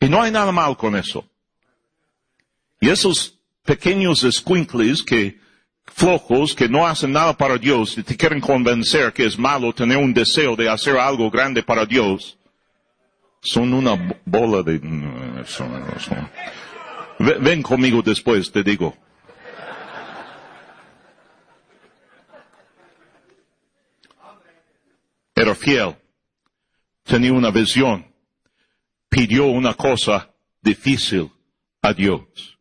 Y 0.00 0.08
no 0.08 0.22
hay 0.22 0.30
nada 0.30 0.50
mal 0.50 0.74
con 0.78 0.96
eso. 0.96 1.28
Y 2.80 2.88
esos 2.88 3.38
pequeños 3.62 4.26
squinkles 4.30 5.02
que, 5.02 5.38
flojos, 5.84 6.54
que 6.54 6.66
no 6.66 6.86
hacen 6.86 7.12
nada 7.12 7.36
para 7.36 7.58
Dios 7.58 7.98
y 7.98 8.02
te 8.02 8.16
quieren 8.16 8.40
convencer 8.40 9.12
que 9.12 9.26
es 9.26 9.38
malo 9.38 9.74
tener 9.74 9.98
un 9.98 10.14
deseo 10.14 10.56
de 10.56 10.70
hacer 10.70 10.96
algo 10.96 11.30
grande 11.30 11.62
para 11.62 11.84
Dios, 11.84 12.38
son 13.40 13.72
una 13.72 14.18
bola 14.24 14.62
de... 14.62 14.78
Ven 17.18 17.62
conmigo 17.62 18.02
después, 18.02 18.50
te 18.50 18.62
digo. 18.62 18.96
Era 25.34 25.54
fiel. 25.54 25.96
Tenía 27.04 27.32
una 27.32 27.50
visión 27.50 28.10
pidió 29.10 29.46
una 29.46 29.74
cosa 29.74 30.32
difícil 30.62 31.30
a 31.82 31.92
Dios. 31.92 32.58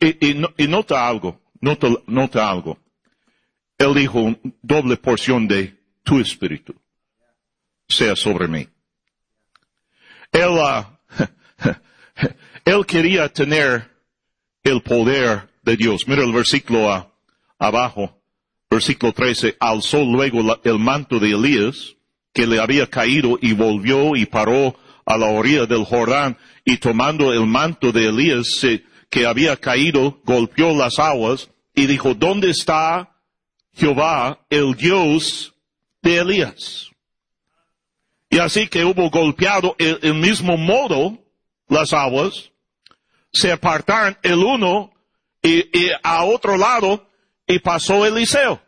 Y, 0.00 0.34
nota 0.66 1.08
algo, 1.08 1.40
nota, 1.60 1.88
nota 2.06 2.50
algo. 2.50 2.78
Él 3.78 3.94
dijo, 3.94 4.36
doble 4.60 4.96
porción 4.96 5.48
de 5.48 5.80
tu 6.02 6.20
espíritu 6.20 6.74
sea 7.88 8.16
sobre 8.16 8.48
mí. 8.48 8.68
Él, 10.32 10.58
ah, 10.58 10.98
él 12.64 12.86
quería 12.86 13.28
tener 13.28 13.90
el 14.62 14.80
poder 14.82 15.48
de 15.62 15.76
Dios. 15.76 16.08
Mira 16.08 16.24
el 16.24 16.32
versículo 16.32 16.90
ah, 16.90 17.12
abajo, 17.58 18.18
versículo 18.70 19.12
13, 19.12 19.56
alzó 19.60 20.02
luego 20.04 20.58
el 20.64 20.78
manto 20.78 21.18
de 21.18 21.32
Elías, 21.32 21.96
que 22.32 22.46
le 22.46 22.58
había 22.58 22.86
caído 22.86 23.38
y 23.40 23.52
volvió 23.52 24.16
y 24.16 24.24
paró 24.24 24.74
a 25.04 25.18
la 25.18 25.26
orilla 25.26 25.66
del 25.66 25.84
Jordán 25.84 26.38
y 26.64 26.78
tomando 26.78 27.32
el 27.32 27.46
manto 27.46 27.92
de 27.92 28.06
Elías 28.06 28.66
que 29.10 29.26
había 29.26 29.56
caído, 29.58 30.20
golpeó 30.24 30.74
las 30.74 30.98
aguas 30.98 31.50
y 31.74 31.86
dijo, 31.86 32.14
¿dónde 32.14 32.50
está 32.50 33.16
Jehová, 33.74 34.40
el 34.48 34.74
Dios 34.74 35.54
de 36.00 36.18
Elías? 36.18 36.91
Y 38.32 38.38
así 38.38 38.66
que 38.66 38.82
hubo 38.82 39.10
golpeado 39.10 39.76
el, 39.78 40.14
mismo 40.14 40.56
modo 40.56 41.18
las 41.68 41.92
aguas, 41.92 42.50
se 43.30 43.52
apartaron 43.52 44.16
el 44.22 44.38
uno 44.38 44.90
y, 45.42 45.90
a 46.02 46.24
otro 46.24 46.56
lado 46.56 47.06
y 47.46 47.58
pasó 47.58 48.06
Eliseo. 48.06 48.58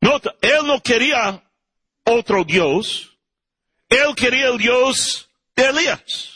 Nota, 0.00 0.34
él 0.40 0.66
no 0.66 0.82
quería 0.82 1.40
otro 2.02 2.42
Dios, 2.42 3.16
él 3.88 4.12
quería 4.16 4.48
el 4.48 4.58
Dios 4.58 5.30
de 5.54 5.66
Elías. 5.66 6.32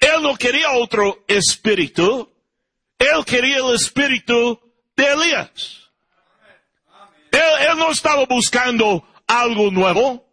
Él 0.00 0.20
no 0.20 0.34
quería 0.34 0.72
otro 0.72 1.22
espíritu. 1.28 2.28
Él 2.98 3.24
quería 3.24 3.58
el 3.58 3.72
espíritu 3.76 4.60
de 4.96 5.12
Elías. 5.12 5.78
Él, 7.30 7.78
no 7.78 7.92
estaba 7.92 8.24
buscando 8.26 9.06
algo 9.40 9.70
nuevo. 9.70 10.24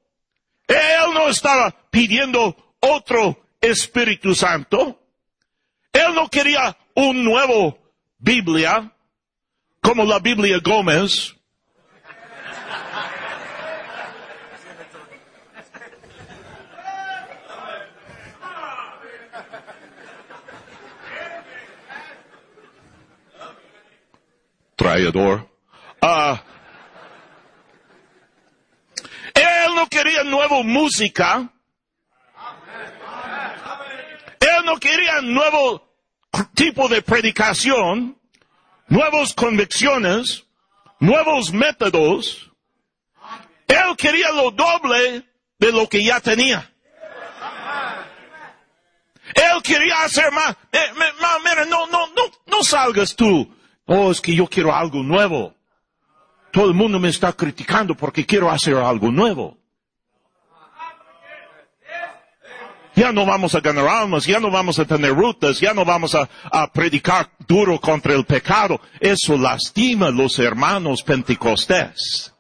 Él 0.67 1.13
no 1.13 1.29
estaba 1.29 1.71
pidiendo 1.89 2.55
otro 2.79 3.41
Espíritu 3.62 4.35
Santo. 4.35 4.99
Él 5.91 6.13
no 6.13 6.29
quería 6.29 6.77
un 6.95 7.23
nuevo 7.23 7.79
Biblia, 8.17 8.91
como 9.81 10.03
la 10.03 10.19
Biblia 10.19 10.59
Gómez, 10.63 11.35
traidor. 24.75 25.49
Ah, 26.01 26.41
no 29.89 30.04
quería 30.04 30.23
nueva 30.23 30.62
música. 30.63 31.49
Él 34.39 34.65
no 34.65 34.78
quería 34.78 35.21
nuevo 35.21 35.84
tipo 36.54 36.88
de 36.88 37.02
predicación, 37.02 38.17
nuevas 38.88 39.34
convicciones, 39.34 40.45
nuevos 40.99 41.52
métodos. 41.52 42.52
Él 43.67 43.95
quería 43.97 44.32
lo 44.32 44.52
doble 44.52 45.25
de 45.58 45.71
lo 45.71 45.88
que 45.88 46.04
ya 46.04 46.19
tenía. 46.19 46.71
Él 49.34 49.62
quería 49.63 50.04
hacer 50.04 50.32
más. 50.32 50.56
Eh, 50.71 50.80
mira, 50.95 51.65
no, 51.65 51.88
no, 51.88 52.08
no, 52.08 52.23
no 52.47 52.63
salgas 52.63 53.15
tú 53.15 53.56
Oh, 53.86 54.12
es 54.12 54.21
que 54.21 54.36
yo 54.36 54.45
quiero 54.45 54.73
algo 54.73 55.02
nuevo. 55.02 55.56
Todo 56.52 56.67
el 56.67 56.75
mundo 56.75 56.99
me 56.99 57.10
está 57.10 57.34
criticando 57.34 57.95
porque 57.95 58.23
quiero 58.23 58.52
hacer 58.52 58.75
algo 58.75 59.12
nuevo. 59.12 59.58
Ya 62.99 63.13
no 63.13 63.25
vamos 63.25 63.55
a 63.55 63.62
ganar 63.62 63.88
almas, 63.88 64.25
ya 64.25 64.41
no 64.41 64.51
vamos 64.51 64.77
a 64.77 64.83
tener 64.83 65.13
rutas, 65.13 65.57
ya 65.62 65.73
no 65.73 65.85
vamos 65.85 66.13
a, 66.15 66.27
predicar 66.73 67.29
duro 67.47 67.79
contra 67.79 68.13
el 68.13 68.25
pecado. 68.25 68.81
Eso 68.99 69.38
lastima 69.38 70.07
a 70.07 70.12
los 70.12 70.38
hermanos 70.38 71.01
pentecostés. 71.01 72.33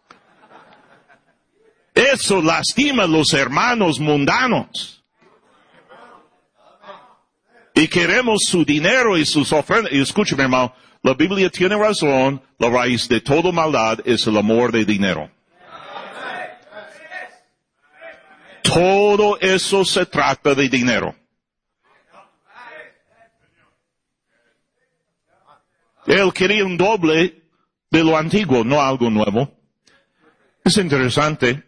Eso 1.95 2.41
lastima 2.41 3.03
a 3.03 3.07
los 3.07 3.33
hermanos 3.33 4.01
mundanos. 4.01 5.01
Y 7.73 7.87
queremos 7.87 8.39
su 8.45 8.65
dinero 8.65 9.17
y 9.17 9.25
sus 9.25 9.53
ofrendas. 9.53 9.93
Y 9.93 10.01
escúcheme, 10.01 10.43
hermano, 10.43 10.73
la 11.01 11.13
Biblia 11.13 11.49
tiene 11.49 11.77
razón, 11.77 12.41
la 12.57 12.69
raíz 12.69 13.07
de 13.07 13.21
toda 13.21 13.53
maldad 13.53 13.99
es 14.03 14.27
el 14.27 14.35
amor 14.35 14.73
de 14.73 14.83
dinero. 14.83 15.31
Todo 18.63 19.39
eso 19.39 19.83
se 19.85 20.05
trata 20.05 20.53
de 20.55 20.69
dinero. 20.69 21.15
Él 26.05 26.33
quería 26.33 26.65
un 26.65 26.77
doble 26.77 27.43
de 27.91 28.03
lo 28.03 28.17
antiguo, 28.17 28.63
no 28.63 28.81
algo 28.81 29.09
nuevo. 29.09 29.51
Es 30.63 30.77
interesante. 30.77 31.63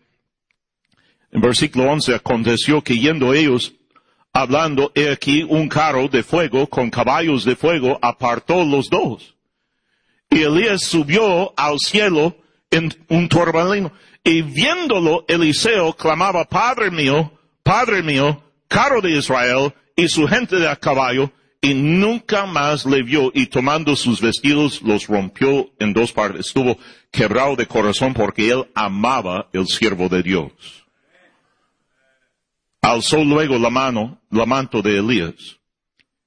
En 1.32 1.42
versículo 1.42 1.92
11 1.92 2.16
aconteció 2.16 2.82
que 2.82 2.98
yendo 2.98 3.34
ellos 3.34 3.74
hablando, 4.34 4.92
he 4.96 5.10
aquí 5.10 5.44
un 5.44 5.68
carro 5.70 6.08
de 6.08 6.24
fuego 6.24 6.68
con 6.68 6.90
caballos 6.90 7.46
de 7.46 7.56
fuego 7.56 8.00
apartó 8.02 8.64
los 8.64 8.90
dos. 8.90 9.36
Y 10.30 10.44
Elías 10.44 10.84
subió 10.84 11.54
al 11.58 11.78
cielo 11.80 12.36
en 12.70 12.94
un 13.10 13.28
torbellino. 13.28 13.92
Y 14.24 14.42
viéndolo, 14.44 15.26
Eliseo 15.28 15.94
clamaba, 15.94 16.46
Padre 16.46 16.92
mío, 16.92 17.32
Padre 17.64 18.04
mío, 18.04 18.42
carro 18.68 19.02
de 19.02 19.18
Israel 19.18 19.74
y 19.96 20.08
su 20.08 20.28
gente 20.28 20.58
de 20.58 20.68
a 20.68 20.76
caballo, 20.76 21.32
y 21.60 21.74
nunca 21.74 22.46
más 22.46 22.86
le 22.86 23.04
vio, 23.04 23.32
y 23.34 23.46
tomando 23.46 23.96
sus 23.96 24.20
vestidos 24.20 24.82
los 24.82 25.08
rompió 25.08 25.72
en 25.80 25.94
dos 25.94 26.12
partes. 26.12 26.48
Estuvo 26.48 26.78
quebrado 27.12 27.56
de 27.56 27.68
corazón 27.68 28.14
porque 28.14 28.50
él 28.50 28.68
amaba 28.74 29.48
el 29.54 29.68
siervo 29.68 30.10
de 30.10 30.24
Dios. 30.24 30.52
Alzó 32.82 33.24
luego 33.24 33.60
la 33.60 33.70
mano, 33.70 34.20
la 34.32 34.46
manto 34.46 34.82
de 34.82 34.98
Elías, 34.98 35.60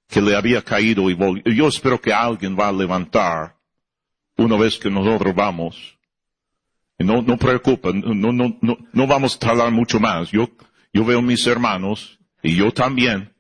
que 0.09 0.20
le 0.20 0.37
había 0.37 0.62
caído 0.62 1.11
y 1.11 1.14
volvió. 1.14 1.42
Yo 1.52 1.66
espero 1.66 2.00
que 2.00 2.12
alguien 2.12 2.57
va 2.57 2.68
a 2.68 2.72
levantar 2.72 3.57
una 4.37 4.57
vez 4.57 4.78
que 4.78 4.90
nosotros 4.90 5.35
vamos 5.35 5.93
no, 6.98 7.22
no 7.22 7.37
preocupa, 7.37 7.90
no, 7.92 8.33
no, 8.33 8.59
no, 8.61 8.78
no 8.92 9.07
vamos 9.07 9.37
a 9.37 9.38
tardar 9.38 9.70
mucho 9.72 9.98
más. 9.98 10.30
Yo, 10.30 10.48
yo 10.92 11.04
veo 11.04 11.20
mis 11.20 11.46
hermanos 11.46 12.18
y 12.42 12.57
yo 12.57 12.72
también. 12.72 13.35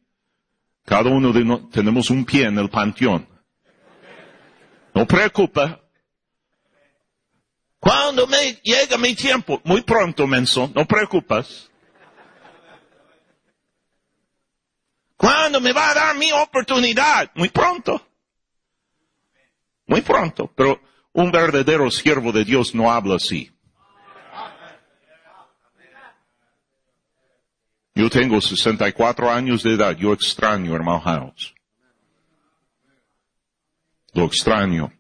Cada 0.84 1.10
uno 1.10 1.32
de 1.32 1.44
nosotros 1.44 1.70
tenemos 1.72 2.10
un 2.10 2.24
pie 2.24 2.46
en 2.46 2.58
el 2.58 2.68
panteón. 2.68 3.26
No 4.92 5.06
preocupa. 5.06 5.80
Cuando 7.78 8.26
me 8.26 8.54
llega 8.62 8.96
mi 8.98 9.14
tiempo, 9.14 9.60
muy 9.64 9.82
pronto, 9.82 10.26
menso, 10.26 10.70
no 10.74 10.86
preocupas. 10.86 11.70
Cuando 15.16 15.60
me 15.60 15.72
va 15.72 15.90
a 15.90 15.94
dar 15.94 16.16
mi 16.16 16.30
oportunidad, 16.32 17.30
muy 17.34 17.48
pronto. 17.48 18.06
Muy 19.86 20.00
pronto, 20.00 20.50
pero 20.54 20.80
un 21.14 21.30
verdadero 21.30 21.90
siervo 21.90 22.32
de 22.32 22.44
Dios 22.44 22.74
no 22.74 22.92
habla 22.92 23.16
así. 23.16 23.50
Yo 27.94 28.10
tengo 28.10 28.40
64 28.40 29.30
años 29.30 29.62
de 29.62 29.74
edad. 29.74 29.96
Yo 29.96 30.12
extraño, 30.12 30.74
hermano 30.74 31.00
House. 31.00 31.54
Lo 34.12 34.24
extraño. 34.24 34.92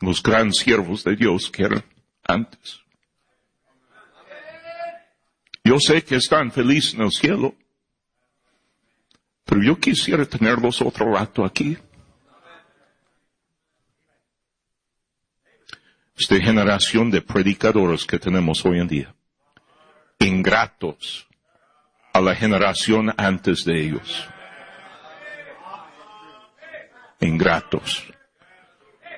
Los 0.00 0.22
grandes 0.22 0.58
siervos 0.58 1.02
de 1.02 1.16
Dios 1.16 1.50
que 1.50 1.62
eran 1.62 1.84
antes. 2.24 2.80
Yo 5.64 5.78
sé 5.80 6.04
que 6.04 6.16
están 6.16 6.52
felices 6.52 6.92
en 6.92 7.02
el 7.02 7.10
cielo. 7.10 7.54
Pero 9.46 9.62
yo 9.62 9.78
quisiera 9.78 10.26
tenerlos 10.26 10.82
otro 10.82 11.14
rato 11.14 11.42
aquí. 11.42 11.78
Esta 16.16 16.40
generación 16.40 17.10
de 17.10 17.20
predicadores 17.20 18.04
que 18.04 18.18
tenemos 18.18 18.64
hoy 18.64 18.78
en 18.78 18.88
día, 18.88 19.14
ingratos 20.20 21.26
a 22.12 22.20
la 22.20 22.34
generación 22.34 23.12
antes 23.16 23.64
de 23.64 23.80
ellos. 23.80 24.28
Ingratos. 27.20 28.04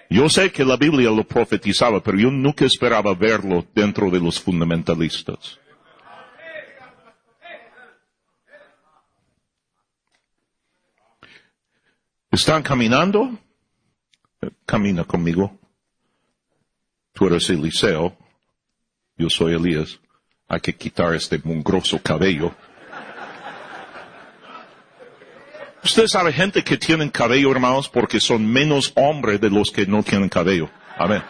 Yo 0.08 0.28
sé 0.28 0.52
que 0.52 0.64
la 0.64 0.76
Biblia 0.76 1.10
lo 1.10 1.24
profetizaba, 1.24 2.00
pero 2.00 2.18
yo 2.18 2.30
nunca 2.30 2.64
esperaba 2.64 3.12
verlo 3.14 3.66
dentro 3.74 4.10
de 4.10 4.20
los 4.20 4.40
fundamentalistas. 4.40 5.58
¿Están 12.30 12.62
caminando? 12.62 13.38
Camina 14.64 15.04
conmigo. 15.04 15.58
Tú 17.16 17.28
eres 17.28 17.48
Eliseo, 17.48 18.14
yo 19.16 19.30
soy 19.30 19.54
Elías. 19.54 19.98
Hay 20.48 20.60
que 20.60 20.74
quitar 20.74 21.14
este 21.14 21.40
mongroso 21.42 21.98
cabello. 21.98 22.54
Usted 25.82 26.08
sabe 26.08 26.34
gente 26.34 26.62
que 26.62 26.76
tienen 26.76 27.08
cabello, 27.08 27.50
hermanos, 27.50 27.88
porque 27.88 28.20
son 28.20 28.46
menos 28.46 28.92
hombres 28.96 29.40
de 29.40 29.48
los 29.48 29.70
que 29.70 29.86
no 29.86 30.02
tienen 30.02 30.28
cabello. 30.28 30.68
Amén. 30.98 31.22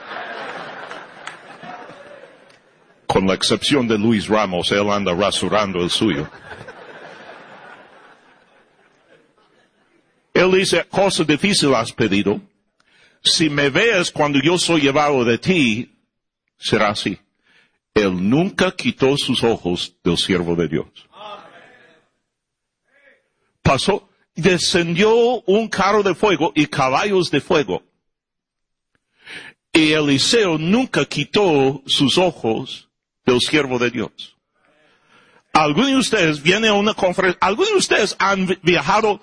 Con 3.07 3.29
la 3.29 3.35
excepción 3.35 3.87
de 3.87 3.96
Luis 3.96 4.27
Ramos, 4.27 4.72
él 4.72 4.90
anda 4.90 5.14
rasurando 5.14 5.81
el 5.85 5.90
suyo. 5.90 6.29
Él 10.35 10.51
dice, 10.51 10.85
cosa 10.90 11.22
difícil 11.22 11.72
has 11.77 11.92
pedido, 11.92 12.40
si 13.27 13.51
me 13.51 13.71
ves 13.71 14.11
cuando 14.11 14.41
yo 14.41 14.59
soy 14.59 14.83
llevado 14.83 15.25
de 15.25 15.39
ti, 15.39 15.93
será 16.57 16.91
así. 16.91 17.19
Él 17.95 18.29
nunca 18.29 18.73
quitó 18.73 19.17
sus 19.17 19.43
ojos 19.43 19.95
del 20.05 20.17
siervo 20.17 20.55
de 20.55 20.69
Dios. 20.69 20.87
Pasó, 23.62 24.09
descendió 24.35 25.43
un 25.43 25.69
carro 25.69 26.03
de 26.03 26.15
fuego 26.15 26.53
y 26.55 26.67
caballos 26.67 27.31
de 27.31 27.41
fuego. 27.41 27.83
Y 29.73 29.93
Eliseo 29.93 30.57
nunca 30.57 31.05
quitó 31.05 31.83
sus 31.87 32.17
ojos 32.17 32.89
del 33.25 33.41
siervo 33.41 33.79
de 33.79 33.91
Dios. 33.91 34.37
Algunos 35.53 35.91
de 35.91 35.97
ustedes 35.97 36.43
vienen 36.43 36.71
a 36.71 36.75
una 36.75 36.95
conferencia, 36.95 37.39
algunos 37.41 37.71
de 37.73 37.79
ustedes 37.79 38.17
han 38.19 38.59
viajado 38.62 39.23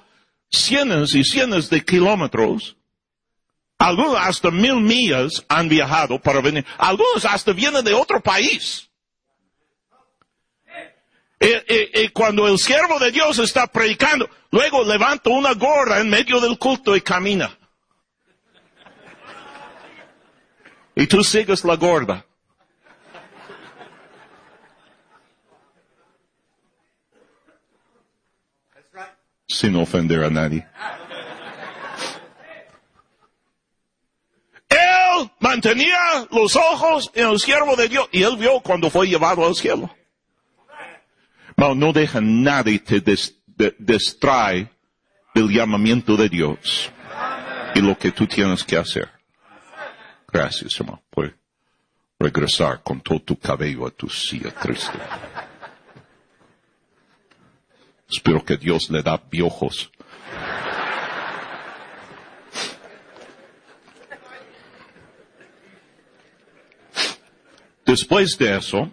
cientos 0.49 1.15
y 1.15 1.23
cientos 1.23 1.69
de 1.69 1.85
kilómetros 1.85 2.75
algunos 3.83 4.15
hasta 4.17 4.49
mil 4.49 4.77
millas 4.77 5.43
han 5.49 5.67
viajado 5.67 6.17
para 6.17 6.39
venir. 6.39 6.65
Algunos 6.77 7.25
hasta 7.25 7.51
vienen 7.51 7.83
de 7.83 7.93
otro 7.93 8.21
país. 8.21 8.89
Y, 11.37 12.07
cuando 12.09 12.47
el 12.47 12.57
siervo 12.57 12.97
de 12.99 13.11
Dios 13.11 13.37
está 13.39 13.67
predicando, 13.67 14.29
luego 14.51 14.85
levanta 14.85 15.29
una 15.29 15.53
gorda 15.53 15.99
en 15.99 16.09
medio 16.09 16.39
del 16.39 16.57
culto 16.57 16.95
y 16.95 17.01
camina. 17.01 17.57
Y 20.95 21.05
tú 21.05 21.21
sigues 21.21 21.65
la 21.65 21.75
gorda. 21.75 22.25
Sin 29.45 29.75
ofender 29.75 30.23
a 30.23 30.29
nadie. 30.29 30.65
Mantenía 35.43 35.97
los 36.31 36.55
ojos 36.55 37.11
en 37.13 37.27
el 37.27 37.39
siervo 37.39 37.75
de 37.75 37.89
Dios 37.89 38.07
y 38.11 38.23
él 38.23 38.37
vio 38.37 38.61
cuando 38.61 38.89
fue 38.89 39.07
llevado 39.07 39.45
al 39.45 39.55
cielo. 39.55 39.93
No, 41.57 41.75
no 41.75 41.91
deja 41.91 42.21
nadie 42.21 42.79
te 42.79 43.03
distrae 43.77 44.71
del 45.35 45.49
llamamiento 45.49 46.15
de 46.15 46.29
Dios 46.29 46.91
y 47.75 47.81
lo 47.81 47.97
que 47.97 48.11
tú 48.11 48.25
tienes 48.25 48.63
que 48.63 48.77
hacer. 48.77 49.09
Gracias, 50.31 50.79
hermano, 50.79 51.03
por 51.09 51.35
regresar 52.17 52.81
con 52.81 53.01
todo 53.01 53.19
tu 53.19 53.37
cabello 53.37 53.85
a 53.85 53.91
tu 53.91 54.09
silla 54.09 54.49
triste. 54.51 54.97
Espero 58.09 58.43
que 58.43 58.57
Dios 58.57 58.89
le 58.89 59.03
da 59.03 59.17
piojos 59.17 59.91
Después 67.93 68.35
de 68.39 68.57
eso, 68.57 68.91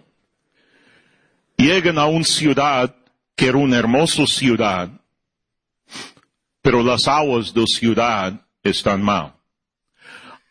llegan 1.57 1.97
a 1.97 2.05
una 2.05 2.23
ciudad 2.23 2.95
que 3.35 3.47
era 3.47 3.57
una 3.57 3.79
hermosa 3.79 4.27
ciudad, 4.27 4.91
pero 6.61 6.83
las 6.83 7.07
aguas 7.07 7.51
de 7.51 7.61
la 7.61 7.65
ciudad 7.65 8.45
están 8.61 9.01
mal. 9.01 9.33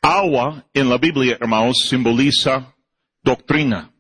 Agua 0.03 0.67
en 0.75 0.89
la 0.89 0.99
Biblia, 0.99 1.39
hermanos, 1.41 1.77
simboliza 1.89 2.75
doctrina. 3.23 3.93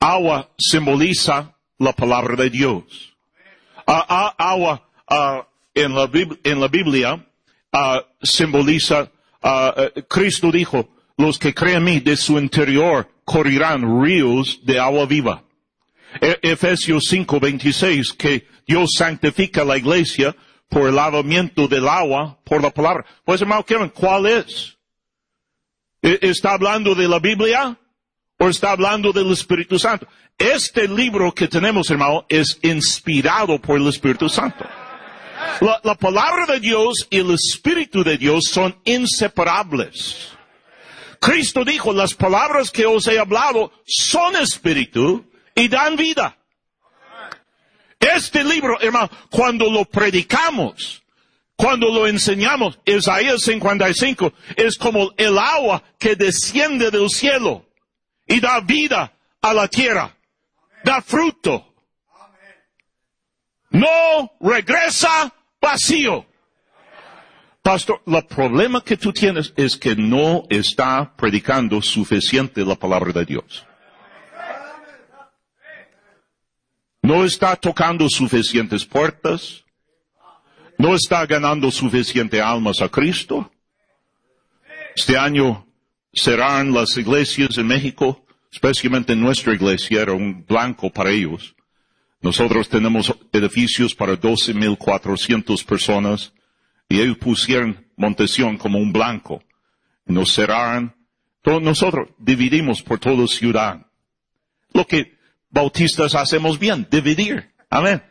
Agua 0.00 0.50
simboliza 0.58 1.56
la 1.78 1.94
palabra 1.94 2.36
de 2.36 2.50
Dios. 2.50 3.16
Agua 3.86 4.86
en, 5.72 5.94
la, 5.94 6.10
en, 6.44 6.60
la, 6.60 6.68
Biblia 6.68 7.26
simboliza, 8.20 9.10
Cristo 10.08 10.52
dijo, 10.52 10.90
los 11.16 11.38
que 11.38 11.54
creen 11.54 11.78
en 11.78 11.84
mí 11.84 12.00
de 12.00 12.16
su 12.16 12.38
interior 12.38 13.08
correrán 13.24 14.02
ríos 14.02 14.60
de 14.64 14.78
agua 14.78 15.06
viva. 15.06 15.42
E, 16.20 16.38
Efesios 16.42 17.04
5, 17.08 17.40
26, 17.40 18.12
que 18.12 18.46
Dios 18.66 18.90
santifica 18.96 19.64
la 19.64 19.76
iglesia 19.76 20.34
por 20.68 20.88
el 20.88 20.96
lavamiento 20.96 21.68
del 21.68 21.88
agua, 21.88 22.38
por 22.44 22.62
la 22.62 22.70
palabra. 22.70 23.04
Pues 23.24 23.40
hermano 23.40 23.64
Kevin, 23.64 23.88
¿cuál 23.88 24.26
es? 24.26 24.76
¿E, 26.02 26.18
¿Está 26.22 26.52
hablando 26.52 26.94
de 26.94 27.08
la 27.08 27.18
Biblia? 27.18 27.78
¿O 28.38 28.48
está 28.48 28.72
hablando 28.72 29.12
del 29.12 29.30
Espíritu 29.32 29.78
Santo? 29.78 30.06
Este 30.38 30.86
libro 30.86 31.32
que 31.32 31.48
tenemos, 31.48 31.90
hermano, 31.90 32.26
es 32.28 32.58
inspirado 32.62 33.58
por 33.58 33.80
el 33.80 33.88
Espíritu 33.88 34.28
Santo. 34.28 34.66
La, 35.60 35.80
la, 35.82 35.94
palabra 35.94 36.46
de 36.46 36.60
Dios 36.60 37.06
y 37.08 37.18
el 37.18 37.30
Espíritu 37.30 38.04
de 38.04 38.18
Dios 38.18 38.44
son 38.44 38.76
inseparables. 38.84 40.35
Cristo 41.26 41.64
dijo, 41.64 41.92
las 41.92 42.14
palabras 42.14 42.70
que 42.70 42.86
os 42.86 43.08
he 43.08 43.18
hablado 43.18 43.72
son 43.84 44.36
espíritu 44.36 45.28
y 45.56 45.66
dan 45.66 45.96
vida. 45.96 46.38
Este 47.98 48.44
libro, 48.44 48.80
hermano, 48.80 49.10
cuando 49.28 49.68
lo 49.68 49.84
predicamos, 49.86 51.02
cuando 51.56 51.88
lo 51.88 52.06
enseñamos, 52.06 52.78
Isaías 52.84 53.42
55, 53.42 54.32
es 54.54 54.78
como 54.78 55.14
el 55.16 55.36
agua 55.36 55.82
que 55.98 56.14
desciende 56.14 56.92
del 56.92 57.10
cielo 57.10 57.66
y 58.24 58.38
da 58.38 58.60
vida 58.60 59.12
a 59.42 59.52
la 59.52 59.66
tierra. 59.66 60.16
Da 60.84 61.02
fruto. 61.02 61.74
No 63.70 64.32
regresa 64.38 65.34
vacío. 65.60 66.24
Pastor, 67.66 68.00
el 68.06 68.24
problema 68.26 68.80
que 68.80 68.96
tú 68.96 69.12
tienes 69.12 69.52
es 69.56 69.76
que 69.76 69.96
no 69.96 70.44
está 70.48 71.16
predicando 71.16 71.82
suficiente 71.82 72.64
la 72.64 72.76
palabra 72.76 73.12
de 73.12 73.24
Dios. 73.24 73.66
No 77.02 77.24
está 77.24 77.56
tocando 77.56 78.08
suficientes 78.08 78.84
puertas. 78.84 79.64
No 80.78 80.94
está 80.94 81.26
ganando 81.26 81.72
suficiente 81.72 82.40
almas 82.40 82.80
a 82.80 82.88
Cristo. 82.88 83.50
Este 84.94 85.18
año 85.18 85.66
serán 86.12 86.72
las 86.72 86.96
iglesias 86.96 87.58
en 87.58 87.66
México, 87.66 88.24
especialmente 88.52 89.16
nuestra 89.16 89.52
iglesia, 89.54 90.02
era 90.02 90.12
un 90.12 90.46
blanco 90.46 90.88
para 90.88 91.10
ellos. 91.10 91.56
Nosotros 92.20 92.68
tenemos 92.68 93.12
edificios 93.32 93.92
para 93.92 94.12
12.400 94.12 95.64
personas 95.64 96.32
y 96.88 97.00
ellos 97.00 97.18
pusieron 97.18 97.86
Montesión 97.96 98.58
como 98.58 98.78
un 98.78 98.92
blanco. 98.92 99.42
Nos 100.04 100.34
cerraron. 100.34 100.94
Todos 101.42 101.62
nosotros 101.62 102.10
dividimos 102.18 102.82
por 102.82 102.98
toda 102.98 103.26
ciudad. 103.26 103.86
Lo 104.72 104.86
que 104.86 105.16
bautistas 105.50 106.14
hacemos 106.14 106.58
bien, 106.58 106.86
dividir. 106.90 107.52
Amén. 107.70 108.02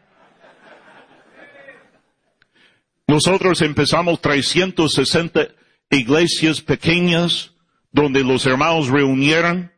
Nosotros 3.07 3.61
empezamos 3.61 4.19
360 4.19 5.47
iglesias 5.91 6.61
pequeñas 6.61 7.51
donde 7.91 8.23
los 8.23 8.45
hermanos 8.45 8.89
reunieron, 8.89 9.71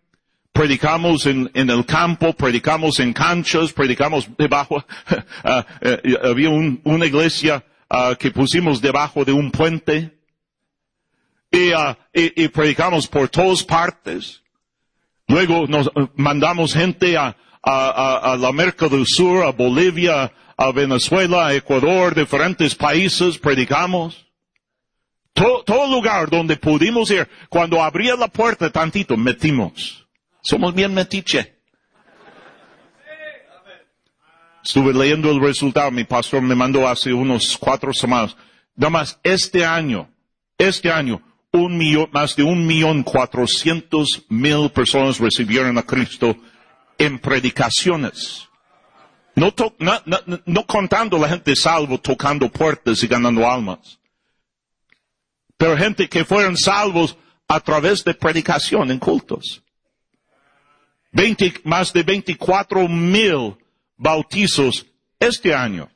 predicamos 0.54 1.26
en, 1.26 1.52
el 1.54 1.86
campo, 1.86 2.34
predicamos 2.34 3.00
en 3.00 3.14
canchas, 3.14 3.74
predicamos 3.74 4.30
debajo. 4.38 4.84
Ah, 5.43 5.66
eh, 5.82 6.18
había 6.24 6.50
una 6.50 7.06
iglesia 7.06 7.64
uh, 7.90 8.16
que 8.18 8.32
pusimos 8.32 8.82
debajo 8.82 9.26
de 9.26 9.32
un 9.32 9.52
puente 9.52 10.18
y, 11.52 11.72
uh, 11.74 11.96
y, 12.14 12.44
y, 12.44 12.48
predicamos 12.50 13.08
por 13.08 13.30
todas 13.30 13.64
partes. 13.64 14.42
Luego 15.28 15.68
nos 15.68 15.88
uh, 15.88 16.08
mandamos 16.16 16.74
gente 16.74 17.18
a, 17.18 17.36
a, 17.64 18.32
a, 18.34 18.38
la 18.38 18.48
América 18.48 18.88
del 18.88 19.06
Sur, 19.06 19.44
a 19.44 19.52
Bolivia, 19.52 20.32
a 20.58 20.72
Venezuela, 20.72 21.48
a 21.48 21.56
Ecuador, 21.56 22.16
diferentes 22.16 22.76
países, 22.76 23.38
predicamos. 23.38 24.26
Todo, 25.34 25.64
todo 25.64 25.92
lugar 25.92 26.30
donde 26.30 26.58
pudimos 26.58 27.12
ir, 27.12 27.28
cuando 27.50 27.84
abría 27.84 28.16
la 28.16 28.28
puerta 28.28 28.72
tantito, 28.72 29.16
metimos. 29.16 30.08
Somos 30.42 30.74
bien 30.74 30.94
metiche. 30.94 31.57
Estuve 34.68 34.93
leyendo 34.93 35.32
el 35.32 35.39
resultado, 35.39 35.89
mi 35.91 36.03
pastor 36.03 36.41
me 36.41 36.53
mandó 36.53 36.89
hace 36.89 37.13
unos 37.13 37.57
cuatro 37.57 37.93
semanas. 37.93 38.36
Nada 38.76 38.89
más 38.89 39.18
este 39.24 39.63
año, 39.63 40.09
este 40.57 40.91
año, 40.91 41.22
un 41.53 41.78
millón, 41.78 42.09
más 42.11 42.36
de 42.36 42.43
un 42.43 42.68
millón 42.68 43.03
cuatrocientos 43.03 44.26
mil 44.28 44.70
personas 44.72 45.20
recibieron 45.20 45.78
a 45.78 45.84
Cristo 45.84 46.36
en 46.97 47.18
predicaciones. 47.18 48.49
No, 49.36 49.53
no, 49.80 50.01
no, 50.05 50.20
no, 50.45 50.65
contando 50.65 51.18
la 51.18 51.30
gente 51.30 51.55
salvo, 51.55 51.97
tocando 51.97 52.49
puertas 52.49 53.01
y 53.01 53.07
ganando 53.07 53.49
almas. 53.49 53.97
Pero 55.55 55.78
gente 55.78 56.09
que 56.09 56.26
fueron 56.26 56.57
salvos 56.57 57.18
a 57.47 57.61
través 57.61 58.03
de 58.03 58.13
predicación 58.13 58.91
en 58.91 58.99
cultos. 58.99 59.63
20, 61.13 61.61
más 61.63 61.93
de 61.93 62.03
24 62.03 62.86
mil 62.89 63.55
bautizos 63.98 64.86
este 65.20 65.54
año. 65.54 65.89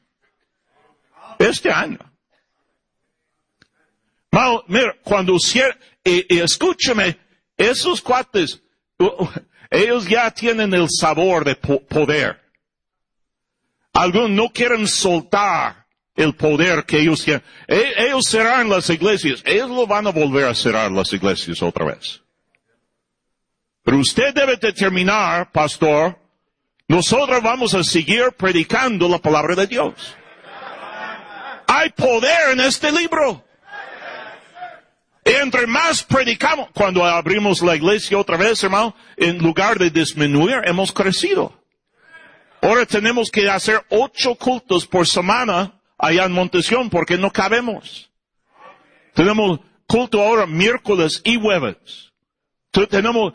Este 1.40 1.72
año. 1.72 2.00
mira, 4.68 4.96
cuando 5.04 5.38
y, 6.04 6.36
y 6.36 6.40
escúchame, 6.40 7.18
esos 7.58 8.02
cuates, 8.02 8.62
ellos 9.70 10.08
ya 10.08 10.32
tienen 10.32 10.74
el 10.74 10.88
sabor 10.90 11.46
de 11.46 11.56
poder. 11.56 12.40
Algunos 13.94 14.30
no 14.30 14.50
quieren 14.50 14.88
soltar 14.88 15.86
el 16.16 16.36
poder 16.36 16.86
que 16.86 17.00
ellos 17.00 17.24
tienen. 17.24 17.44
E, 17.68 17.94
ellos 17.98 18.26
cerran 18.28 18.70
las 18.70 18.90
iglesias. 18.90 19.42
Ellos 19.46 19.70
lo 19.70 19.88
van 19.88 20.08
a 20.08 20.12
volver 20.12 20.46
a 20.46 20.56
cerrar 20.56 20.92
las 20.92 21.12
iglesias 21.14 21.62
otra 21.62 21.86
vez. 21.86 22.22
Pero 23.84 23.98
usted 23.98 24.34
debe 24.34 24.58
determinar, 24.58 25.52
pastor, 25.52 26.21
nosotros 26.92 27.42
vamos 27.42 27.74
a 27.74 27.86
seguir 27.86 28.34
predicando 28.38 29.08
la 29.08 29.18
palabra 29.18 29.56
de 29.56 29.66
Dios. 29.66 29.94
Hay 31.66 31.90
poder 31.92 32.52
en 32.52 32.60
este 32.60 32.92
libro. 32.92 33.46
Entre 35.24 35.68
más 35.68 36.04
predicamos, 36.04 36.68
cuando 36.74 37.06
abrimos 37.06 37.62
la 37.62 37.78
iglesia 37.78 38.18
otra 38.18 38.36
vez, 38.36 38.62
hermano, 38.62 38.94
en 39.16 39.38
lugar 39.38 39.80
de 39.80 39.90
disminuir, 39.90 40.58
hemos 40.66 40.92
crecido. 40.92 41.58
Ahora 42.62 42.86
tenemos 42.86 43.32
que 43.32 43.50
hacer 43.50 43.86
ocho 43.88 44.36
cultos 44.36 44.86
por 44.86 45.08
semana 45.08 45.80
allá 45.98 46.26
en 46.26 46.34
Montesión 46.34 46.90
porque 46.90 47.18
no 47.18 47.32
cabemos. 47.32 48.12
Tenemos 49.14 49.62
culto 49.88 50.22
ahora 50.22 50.46
miércoles 50.46 51.22
y 51.24 51.40
jueves. 51.40 51.78
Tenemos 52.90 53.34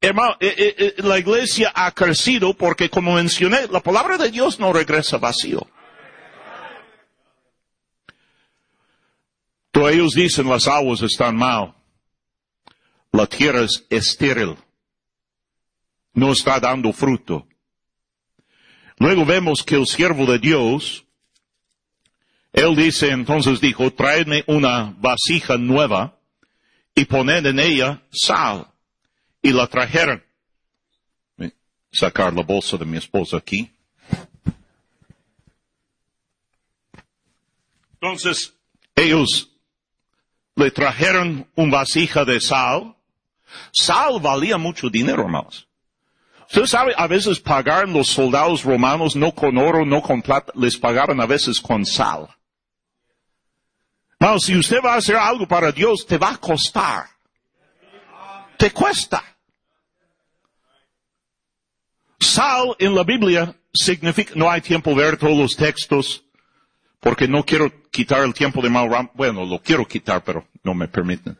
Hermano, 0.00 0.36
eh, 0.40 0.54
eh, 0.56 0.74
eh, 0.78 1.02
la 1.02 1.18
iglesia 1.18 1.72
ha 1.74 1.90
crecido 1.92 2.54
porque, 2.54 2.90
como 2.90 3.14
mencioné, 3.14 3.66
la 3.68 3.80
palabra 3.80 4.18
de 4.18 4.30
Dios 4.30 4.60
no 4.60 4.72
regresa 4.72 5.16
vacío. 5.16 5.66
Todos 9.70 9.92
ellos 9.92 10.12
dicen 10.12 10.48
las 10.48 10.68
aguas 10.68 11.02
están 11.02 11.36
mal. 11.36 11.74
La 13.12 13.26
tierra 13.26 13.62
es 13.62 13.86
estéril. 13.90 14.56
No 16.12 16.32
está 16.32 16.60
dando 16.60 16.92
fruto. 16.92 17.46
Luego 18.98 19.24
vemos 19.26 19.62
que 19.62 19.76
el 19.76 19.86
siervo 19.86 20.24
de 20.24 20.38
Dios, 20.38 21.04
él 22.52 22.74
dice, 22.74 23.10
entonces 23.10 23.60
dijo, 23.60 23.92
traedme 23.92 24.44
una 24.46 24.94
vasija 24.98 25.58
nueva 25.58 26.18
y 26.94 27.04
poned 27.04 27.44
en 27.44 27.58
ella 27.58 28.02
sal 28.10 28.66
y 29.46 29.52
la 29.52 29.68
trajeron. 29.68 30.24
Sacar 31.92 32.34
la 32.34 32.42
bolsa 32.42 32.76
de 32.76 32.84
mi 32.84 32.96
esposa 32.98 33.36
aquí. 33.36 33.70
Entonces, 37.92 38.54
ellos 38.96 39.52
le 40.56 40.72
trajeron 40.72 41.48
un 41.54 41.70
vasija 41.70 42.24
de 42.24 42.40
sal. 42.40 42.96
Sal 43.72 44.18
valía 44.20 44.58
mucho 44.58 44.90
dinero, 44.90 45.22
hermanos. 45.22 45.68
Usted 46.48 46.66
sabe, 46.66 46.92
a 46.96 47.06
veces 47.06 47.38
pagaron 47.38 47.92
los 47.92 48.08
soldados 48.08 48.64
romanos 48.64 49.14
no 49.14 49.32
con 49.32 49.56
oro, 49.58 49.86
no 49.86 50.02
con 50.02 50.22
plata, 50.22 50.52
les 50.56 50.76
pagaban 50.76 51.20
a 51.20 51.26
veces 51.26 51.60
con 51.60 51.86
sal. 51.86 52.28
No, 54.18 54.40
si 54.40 54.58
usted 54.58 54.78
va 54.84 54.94
a 54.94 54.98
hacer 54.98 55.14
algo 55.14 55.46
para 55.46 55.70
Dios, 55.70 56.04
te 56.04 56.18
va 56.18 56.32
a 56.32 56.36
costar. 56.36 57.06
Te 58.56 58.72
cuesta. 58.72 59.35
Sal 62.18 62.76
en 62.78 62.94
la 62.94 63.04
Biblia 63.04 63.54
significa, 63.72 64.32
no 64.34 64.50
hay 64.50 64.60
tiempo 64.60 64.94
ver 64.94 65.16
todos 65.16 65.36
los 65.36 65.56
textos, 65.56 66.24
porque 67.00 67.28
no 67.28 67.44
quiero 67.44 67.70
quitar 67.90 68.24
el 68.24 68.34
tiempo 68.34 68.62
de 68.62 68.70
Mauro. 68.70 69.10
Bueno, 69.14 69.44
lo 69.44 69.60
quiero 69.60 69.86
quitar, 69.86 70.24
pero 70.24 70.46
no 70.62 70.74
me 70.74 70.88
permiten. 70.88 71.38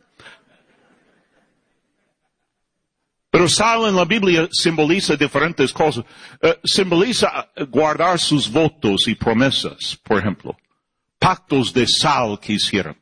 Pero 3.29 3.49
sal 3.49 3.87
en 3.87 3.95
la 3.95 4.05
Biblia 4.05 4.47
simboliza 4.51 5.15
diferentes 5.15 5.73
cosas. 5.73 6.05
Eh, 6.41 6.59
simboliza 6.63 7.51
guardar 7.69 8.19
sus 8.19 8.49
votos 8.51 9.07
y 9.07 9.15
promesas, 9.15 9.97
por 10.01 10.19
ejemplo. 10.19 10.57
Pactos 11.19 11.73
de 11.73 11.85
sal 11.87 12.39
que 12.39 12.53
hicieron. 12.53 12.97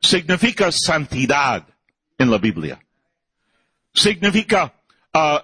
Significa 0.00 0.70
santidad 0.70 1.66
en 2.18 2.30
la 2.30 2.38
Biblia. 2.38 2.80
Significa 3.92 4.72
uh, 5.14 5.38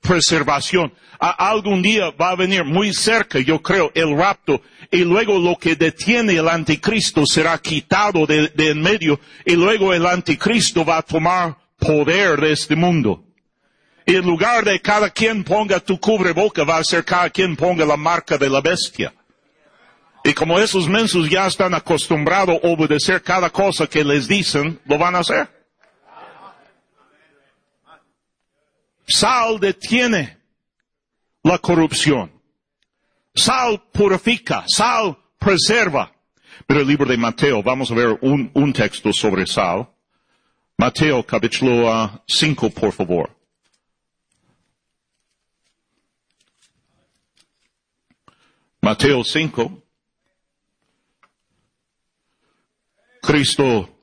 preservación. 0.00 0.92
algún 1.18 1.82
día 1.82 2.10
va 2.10 2.30
a 2.30 2.36
venir 2.36 2.64
muy 2.64 2.92
cerca, 2.92 3.38
yo 3.38 3.60
creo, 3.62 3.90
el 3.94 4.16
rapto, 4.16 4.60
y 4.90 5.04
luego 5.04 5.38
lo 5.38 5.56
que 5.56 5.76
detiene 5.76 6.34
el 6.34 6.48
anticristo 6.48 7.24
será 7.26 7.58
quitado 7.58 8.26
de, 8.26 8.48
de 8.48 8.70
en 8.70 8.82
medio, 8.82 9.20
y 9.44 9.54
luego 9.54 9.94
el 9.94 10.06
anticristo 10.06 10.84
va 10.84 10.98
a 10.98 11.02
tomar 11.02 11.56
poder 11.78 12.40
de 12.40 12.52
este 12.52 12.76
mundo. 12.76 13.24
Y 14.06 14.16
en 14.16 14.26
lugar 14.26 14.64
de 14.64 14.80
cada 14.80 15.08
quien 15.08 15.44
ponga 15.44 15.80
tu 15.80 15.98
cubreboca, 15.98 16.62
va 16.64 16.76
a 16.76 16.84
ser 16.84 17.04
cada 17.04 17.30
quien 17.30 17.56
ponga 17.56 17.86
la 17.86 17.96
marca 17.96 18.36
de 18.36 18.50
la 18.50 18.60
bestia. 18.60 19.14
Y 20.22 20.32
como 20.32 20.58
esos 20.58 20.88
mensos 20.88 21.28
ya 21.28 21.46
están 21.46 21.74
acostumbrados 21.74 22.56
a 22.62 22.66
obedecer 22.66 23.22
cada 23.22 23.50
cosa 23.50 23.86
que 23.86 24.02
les 24.02 24.26
dicen, 24.26 24.80
lo 24.86 24.98
van 24.98 25.14
a 25.14 25.18
hacer. 25.18 25.48
Sal 29.24 29.58
detiene 29.58 30.36
la 31.44 31.56
corrupción. 31.56 32.30
Sal 33.34 33.82
purifica, 33.90 34.66
sal 34.68 35.16
preserva. 35.38 36.14
Pero 36.66 36.80
el 36.80 36.86
libro 36.86 37.06
de 37.06 37.16
Mateo, 37.16 37.62
vamos 37.62 37.90
a 37.90 37.94
ver 37.94 38.18
un, 38.20 38.72
texto 38.74 39.14
sobre 39.14 39.46
sal. 39.46 39.88
Mateo 40.76 41.24
capítulo 41.24 42.22
5, 42.28 42.68
por 42.68 42.92
favor. 42.92 43.34
Mateo 48.82 49.24
5. 49.24 49.82
Cristo 53.22 53.93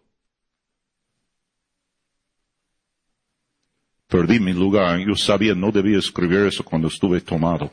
Perdí 4.11 4.41
mi 4.41 4.51
lugar. 4.51 4.99
Yo 4.99 5.15
sabía, 5.15 5.55
no 5.55 5.71
debía 5.71 5.97
escribir 5.97 6.39
eso 6.39 6.65
cuando 6.65 6.89
estuve 6.89 7.21
tomado. 7.21 7.71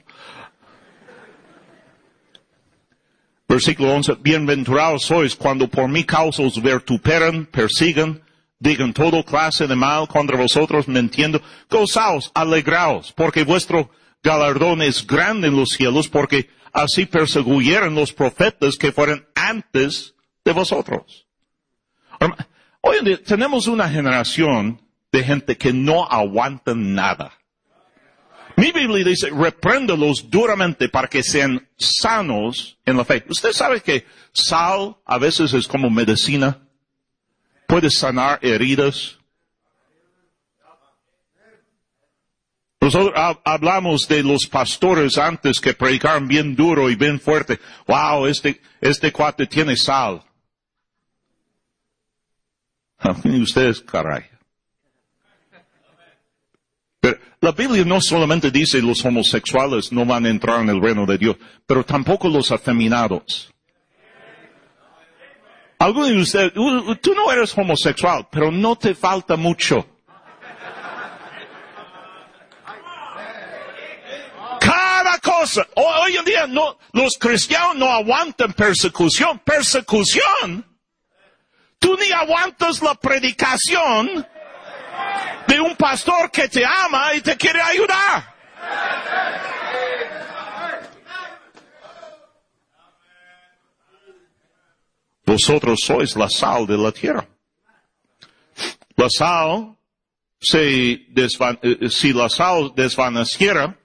Versículo 3.49 3.93
11. 3.95 4.19
Bienaventurados 4.23 5.03
sois 5.03 5.35
cuando 5.35 5.67
por 5.67 5.89
mi 5.89 6.05
causa 6.05 6.45
os 6.45 6.63
vertuperan, 6.63 7.45
persigan, 7.47 8.23
digan 8.61 8.93
todo 8.93 9.25
clase 9.25 9.67
de 9.67 9.75
mal 9.75 10.07
contra 10.07 10.37
vosotros, 10.37 10.87
mintiendo. 10.87 11.43
Gozaos, 11.69 12.31
alegraos, 12.35 13.13
porque 13.13 13.43
vuestro 13.43 13.91
galardón 14.23 14.81
es 14.83 15.05
grande 15.05 15.49
en 15.49 15.57
los 15.57 15.71
cielos, 15.71 16.07
porque 16.09 16.51
así 16.73 17.05
perseguyeron 17.05 17.97
los 17.97 18.13
profetas 18.13 18.77
que 18.77 18.93
fueron 18.93 19.27
antes 19.35 20.15
de 20.45 20.53
vosotros. 20.53 21.27
Hoy 22.81 22.99
en 22.99 23.05
día 23.07 23.23
tenemos 23.25 23.67
una 23.67 23.89
generación 23.89 24.88
de 25.13 25.25
gente 25.25 25.57
que 25.57 25.73
no 25.73 26.05
aguantan 26.05 26.95
nada. 26.95 27.33
Mi 28.57 28.73
Biblia 28.73 29.05
dice, 29.05 29.31
repréndelos 29.31 30.29
duramente 30.29 30.89
para 30.89 31.07
que 31.07 31.23
sean 31.23 31.69
sanos 31.77 32.77
en 32.85 32.97
la 32.97 33.05
fe. 33.05 33.25
Usted 33.29 33.53
sabe 33.53 33.81
que 33.81 34.05
sal 34.33 34.97
a 35.05 35.17
veces 35.19 35.53
es 35.53 35.69
como 35.69 35.89
medicina. 35.91 36.59
Puede 37.69 37.89
sanar 37.89 38.41
heridas. 38.43 39.17
Nosotros 42.81 43.13
hablamos 43.45 44.09
de 44.09 44.25
los 44.25 44.47
pastores 44.47 45.19
antes 45.19 45.61
que 45.61 45.75
predicaron 45.75 46.27
bien 46.27 46.57
duro 46.57 46.91
y 46.91 46.97
bien 46.97 47.21
fuerte. 47.21 47.61
Wow, 47.87 48.27
este, 48.27 48.61
este 48.81 49.13
cuate 49.13 49.47
tiene 49.47 49.77
sal. 49.77 50.25
Ustedes, 53.25 53.81
caray. 53.83 54.38
Pero 57.01 57.19
la 57.41 57.53
Biblia 57.53 57.85
no 57.85 58.01
solamente 58.01 58.51
dice 58.51 58.83
los 58.83 59.05
homosexuales 59.05 59.93
no 59.93 60.05
van 60.05 60.27
a 60.27 60.31
entrar 60.31 60.61
en 60.61 60.71
el 60.71 60.81
reino 60.81 61.07
de 61.07 61.19
Dios, 61.19 61.37
pero 61.67 61.85
tampoco 61.85 62.29
los 62.29 62.51
afeminados. 62.51 63.53
Algunos 65.79 66.09
de 66.09 66.19
ustedes, 66.19 66.53
tú 66.55 67.15
no 67.15 67.31
eres 67.31 67.57
homosexual, 67.57 68.27
pero 68.31 68.51
no 68.51 68.75
te 68.75 68.97
falta 68.97 69.37
mucho. 69.37 69.87
Cada 74.61 75.19
cosa. 75.19 75.67
Hoy 75.77 76.17
en 76.17 76.25
día 76.25 76.47
no, 76.49 76.79
los 76.93 77.17
cristianos 77.17 77.77
no 77.77 77.89
aguantan 77.91 78.53
persecución. 78.55 79.39
Persecución. 79.39 80.67
Tú 81.79 81.97
ni 81.97 82.11
aguantas 82.11 82.83
la 82.83 82.97
predicación 82.97 84.27
un 85.59 85.77
pastor 85.77 86.31
que 86.31 86.49
te 86.49 86.65
ama 86.65 87.15
y 87.15 87.21
te 87.21 87.37
quiere 87.37 87.61
ayudar. 87.61 88.35
Vosotros 95.25 95.81
sois 95.85 96.17
la 96.17 96.29
sal 96.31 96.67
de 96.67 96.79
la 96.79 96.91
tierra. 96.91 97.29
La 98.97 99.09
sal, 99.11 99.77
se 100.41 100.93
eh, 100.95 101.91
si 101.91 102.13
la 102.13 102.29
sal 102.29 102.73
desvaneciera, 102.75 103.79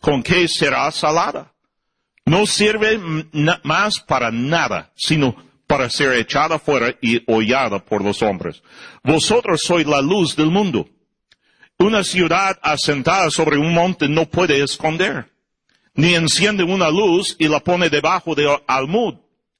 ¿con 0.00 0.22
qué 0.22 0.46
será 0.46 0.90
salada? 0.90 1.52
No 2.26 2.46
sirve 2.46 2.98
más 3.62 4.00
para 4.00 4.30
nada, 4.30 4.92
sino 4.94 5.36
para 5.66 5.88
ser 5.90 6.12
echada 6.14 6.58
fuera 6.58 6.94
y 7.00 7.22
hollada 7.26 7.84
por 7.84 8.02
los 8.02 8.22
hombres. 8.22 8.62
Vosotros 9.02 9.62
sois 9.62 9.86
la 9.86 10.00
luz 10.00 10.36
del 10.36 10.50
mundo. 10.50 10.88
Una 11.78 12.04
ciudad 12.04 12.58
asentada 12.62 13.30
sobre 13.30 13.58
un 13.58 13.74
monte 13.74 14.08
no 14.08 14.26
puede 14.26 14.62
esconder, 14.62 15.30
ni 15.94 16.14
enciende 16.14 16.62
una 16.62 16.90
luz 16.90 17.36
y 17.38 17.48
la 17.48 17.60
pone 17.60 17.90
debajo 17.90 18.34
de 18.34 18.46
almud, 18.66 19.14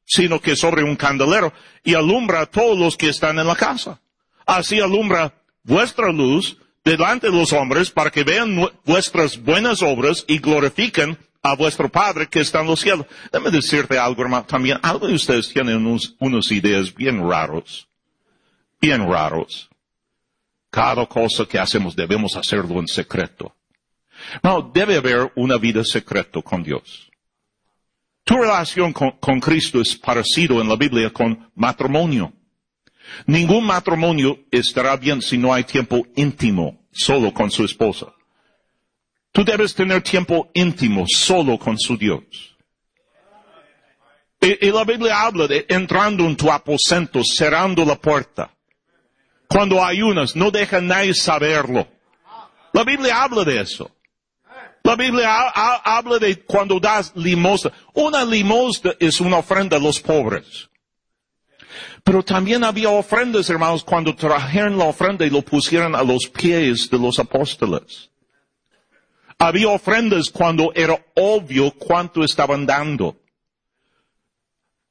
sino 0.04 0.40
que 0.40 0.56
sobre 0.56 0.84
un 0.84 0.96
candelero 0.96 1.52
y 1.82 1.94
alumbra 1.94 2.42
a 2.42 2.46
todos 2.46 2.78
los 2.78 2.96
que 2.96 3.08
están 3.08 3.38
en 3.38 3.46
la 3.46 3.56
casa. 3.56 4.00
Así 4.46 4.80
alumbra 4.80 5.34
vuestra 5.62 6.12
luz 6.12 6.56
delante 6.84 7.30
de 7.30 7.36
los 7.36 7.52
hombres 7.52 7.90
para 7.90 8.10
que 8.10 8.24
vean 8.24 8.70
vuestras 8.84 9.42
buenas 9.42 9.82
obras 9.82 10.24
y 10.28 10.38
glorifiquen 10.38 11.18
a 11.42 11.54
vuestro 11.54 11.90
Padre 11.90 12.26
que 12.28 12.40
está 12.40 12.60
en 12.60 12.66
los 12.66 12.80
cielos. 12.80 13.06
Déjame 13.32 13.50
decirte 13.50 13.98
algo, 13.98 14.22
hermano, 14.22 14.44
también. 14.44 14.78
Algo 14.82 15.06
de 15.06 15.14
ustedes 15.14 15.52
tienen 15.52 15.86
unos, 16.18 16.52
ideas 16.52 16.94
bien 16.94 17.28
raros. 17.28 17.86
Bien 18.80 19.06
raros. 19.08 19.68
Cada 20.74 21.06
cosa 21.06 21.46
que 21.46 21.56
hacemos 21.56 21.94
debemos 21.94 22.34
hacerlo 22.34 22.80
en 22.80 22.88
secreto. 22.88 23.54
No, 24.42 24.60
debe 24.60 24.96
haber 24.96 25.30
una 25.36 25.56
vida 25.56 25.84
secreta 25.84 26.42
con 26.42 26.64
Dios. 26.64 27.08
Tu 28.24 28.34
relación 28.34 28.92
con, 28.92 29.38
Cristo 29.38 29.80
es 29.80 29.94
parecido 29.94 30.60
en 30.60 30.68
la 30.68 30.74
Biblia 30.74 31.12
con 31.12 31.48
matrimonio. 31.54 32.32
Ningún 33.24 33.64
matrimonio 33.64 34.36
estará 34.50 34.96
bien 34.96 35.22
si 35.22 35.38
no 35.38 35.54
hay 35.54 35.62
tiempo 35.62 36.04
íntimo 36.16 36.88
solo 36.90 37.32
con 37.32 37.52
su 37.52 37.64
esposa. 37.64 38.06
Tú 39.30 39.44
debes 39.44 39.76
tener 39.76 40.02
tiempo 40.02 40.50
íntimo 40.54 41.04
solo 41.06 41.56
con 41.56 41.78
su 41.78 41.96
Dios. 41.96 42.24
Y 44.40 44.72
la 44.72 44.82
Biblia 44.82 45.22
habla 45.22 45.46
de 45.46 45.66
entrando 45.68 46.24
en 46.24 46.34
tu 46.36 46.50
aposento, 46.50 47.22
cerrando 47.22 47.84
la 47.84 47.94
puerta 47.94 48.53
cuando 49.54 49.84
ayunas, 49.84 50.34
no 50.34 50.50
deja 50.50 50.80
nadie 50.80 51.14
saberlo. 51.14 51.86
La 52.72 52.82
Biblia 52.82 53.22
habla 53.22 53.44
de 53.44 53.60
eso. 53.60 53.88
La 54.82 54.96
Biblia 54.96 55.32
habla 55.32 56.18
de 56.18 56.40
cuando 56.40 56.80
das 56.80 57.12
limosna. 57.14 57.70
Una 57.92 58.24
limosna 58.24 58.94
es 58.98 59.20
una 59.20 59.36
ofrenda 59.36 59.76
a 59.76 59.80
los 59.80 60.00
pobres. 60.00 60.68
Pero 62.02 62.24
también 62.24 62.64
había 62.64 62.88
ofrendas, 62.88 63.48
hermanos, 63.48 63.84
cuando 63.84 64.16
trajeron 64.16 64.76
la 64.76 64.86
ofrenda 64.86 65.24
y 65.24 65.30
lo 65.30 65.42
pusieron 65.42 65.94
a 65.94 66.02
los 66.02 66.26
pies 66.26 66.90
de 66.90 66.98
los 66.98 67.20
apóstoles. 67.20 68.10
Había 69.38 69.68
ofrendas 69.68 70.30
cuando 70.30 70.72
era 70.74 70.98
obvio 71.14 71.70
cuánto 71.70 72.24
estaban 72.24 72.66
dando. 72.66 73.16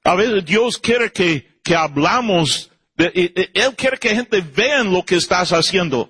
A 0.06 0.16
veces 0.16 0.46
Dios 0.46 0.78
quiere 0.78 1.12
que, 1.12 1.60
que 1.62 1.76
hablamos, 1.76 2.72
Él 2.98 3.76
quiere 3.76 3.98
que 3.98 4.16
gente 4.16 4.42
vea 4.42 4.84
lo 4.84 5.04
que 5.04 5.16
estás 5.16 5.52
haciendo 5.52 6.10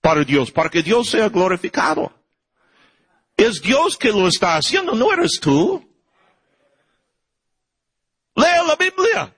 para 0.00 0.24
Dios, 0.24 0.50
para 0.50 0.70
que 0.70 0.82
Dios 0.82 1.10
sea 1.10 1.28
glorificado. 1.28 2.12
Es 3.36 3.60
Dios 3.60 3.96
que 3.96 4.10
lo 4.10 4.28
está 4.28 4.56
haciendo, 4.56 4.94
no 4.94 5.12
eres 5.12 5.38
tú. 5.40 5.86
Lea 8.34 8.62
la 8.62 8.76
Biblia. 8.76 9.36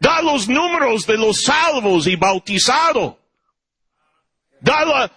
Da 0.00 0.22
los 0.22 0.48
números 0.48 1.06
de 1.06 1.18
los 1.18 1.42
salvos 1.42 2.06
y 2.06 2.16
bautizados. 2.16 3.16
Da 4.60 4.84
la, 4.84 5.12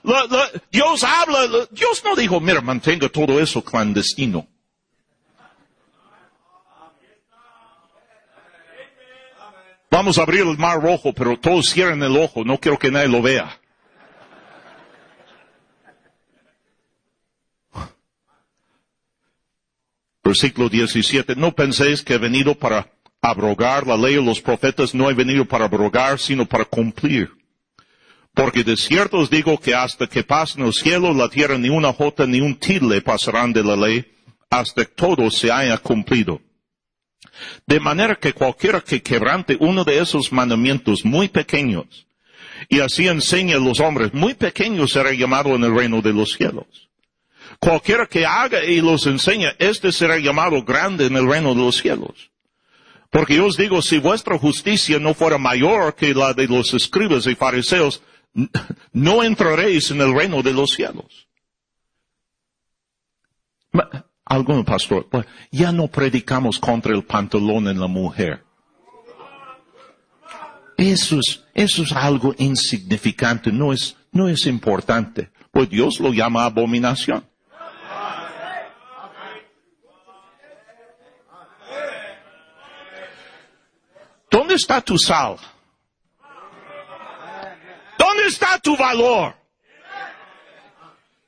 Dios 0.71 1.03
habla, 1.03 1.67
Dios 1.71 2.03
no 2.03 2.15
dijo, 2.15 2.39
mira, 2.39 2.61
mantenga 2.61 3.09
todo 3.09 3.39
eso 3.39 3.63
clandestino. 3.63 4.47
Vamos 9.91 10.17
a 10.17 10.21
abrir 10.21 10.47
el 10.47 10.57
mar 10.57 10.81
rojo, 10.81 11.11
pero 11.11 11.37
todos 11.37 11.69
cierren 11.69 12.01
el 12.01 12.15
ojo, 12.15 12.45
no 12.45 12.57
quiero 12.57 12.79
que 12.79 12.89
nadie 12.89 13.09
lo 13.09 13.21
vea. 13.21 13.59
Versículo 20.23 20.69
17, 20.69 21.35
no 21.35 21.51
penséis 21.51 22.01
que 22.01 22.13
he 22.13 22.17
venido 22.17 22.55
para 22.55 22.89
abrogar 23.21 23.85
la 23.85 23.97
ley 23.97 24.15
de 24.15 24.23
los 24.23 24.39
profetas, 24.39 24.95
no 24.95 25.09
he 25.09 25.13
venido 25.13 25.43
para 25.43 25.65
abrogar, 25.65 26.19
sino 26.19 26.45
para 26.45 26.63
cumplir. 26.63 27.29
Porque 28.33 28.63
de 28.63 28.77
cierto 28.77 29.17
os 29.17 29.29
digo 29.29 29.59
que 29.59 29.75
hasta 29.75 30.07
que 30.07 30.23
pasen 30.23 30.63
los 30.63 30.77
cielos, 30.77 31.17
la 31.17 31.27
tierra, 31.27 31.57
ni 31.57 31.67
una 31.67 31.91
jota 31.91 32.25
ni 32.25 32.39
un 32.39 32.55
tilde 32.55 33.01
pasarán 33.01 33.51
de 33.51 33.61
la 33.61 33.75
ley, 33.75 34.09
hasta 34.49 34.85
que 34.85 34.91
todo 34.93 35.29
se 35.29 35.51
haya 35.51 35.77
cumplido. 35.79 36.39
De 37.65 37.79
manera 37.79 38.15
que 38.15 38.33
cualquiera 38.33 38.81
que 38.81 39.01
quebrante 39.01 39.57
uno 39.59 39.83
de 39.83 39.99
esos 39.99 40.31
mandamientos 40.31 41.05
muy 41.05 41.27
pequeños, 41.27 42.07
y 42.69 42.79
así 42.79 43.07
enseñe 43.07 43.53
a 43.53 43.59
los 43.59 43.79
hombres, 43.79 44.13
muy 44.13 44.33
pequeños 44.33 44.91
será 44.91 45.11
llamado 45.13 45.55
en 45.55 45.63
el 45.63 45.75
reino 45.75 46.01
de 46.01 46.13
los 46.13 46.33
cielos. 46.33 46.89
Cualquiera 47.59 48.07
que 48.07 48.25
haga 48.25 48.63
y 48.63 48.81
los 48.81 49.05
enseñe, 49.05 49.53
este 49.59 49.91
será 49.91 50.17
llamado 50.17 50.63
grande 50.63 51.05
en 51.05 51.15
el 51.15 51.27
reino 51.27 51.53
de 51.53 51.61
los 51.61 51.77
cielos. 51.77 52.31
Porque 53.09 53.35
yo 53.35 53.45
os 53.45 53.57
digo, 53.57 53.81
si 53.81 53.99
vuestra 53.99 54.37
justicia 54.37 54.97
no 54.97 55.13
fuera 55.13 55.37
mayor 55.37 55.93
que 55.95 56.13
la 56.13 56.33
de 56.33 56.47
los 56.47 56.73
escribas 56.73 57.27
y 57.27 57.35
fariseos, 57.35 58.01
no 58.93 59.23
entraréis 59.23 59.91
en 59.91 60.01
el 60.01 60.15
reino 60.15 60.41
de 60.41 60.53
los 60.53 60.71
cielos. 60.71 61.27
Algún 64.31 64.63
pastor, 64.63 65.09
pues, 65.11 65.25
ya 65.51 65.73
no 65.73 65.89
predicamos 65.89 66.57
contra 66.57 66.95
el 66.95 67.03
pantalón 67.03 67.67
en 67.67 67.77
la 67.77 67.87
mujer. 67.87 68.41
Eso 70.77 71.19
es, 71.19 71.43
eso 71.53 71.83
es 71.83 71.91
algo 71.91 72.33
insignificante, 72.37 73.51
no 73.51 73.73
es, 73.73 73.97
no 74.13 74.29
es 74.29 74.45
importante. 74.45 75.29
Pues 75.51 75.69
Dios 75.69 75.99
lo 75.99 76.13
llama 76.13 76.45
abominación. 76.45 77.25
¿Dónde 84.29 84.55
está 84.55 84.79
tu 84.79 84.97
sal? 84.97 85.35
¿Dónde 87.99 88.27
está 88.27 88.57
tu 88.59 88.77
valor? 88.77 89.40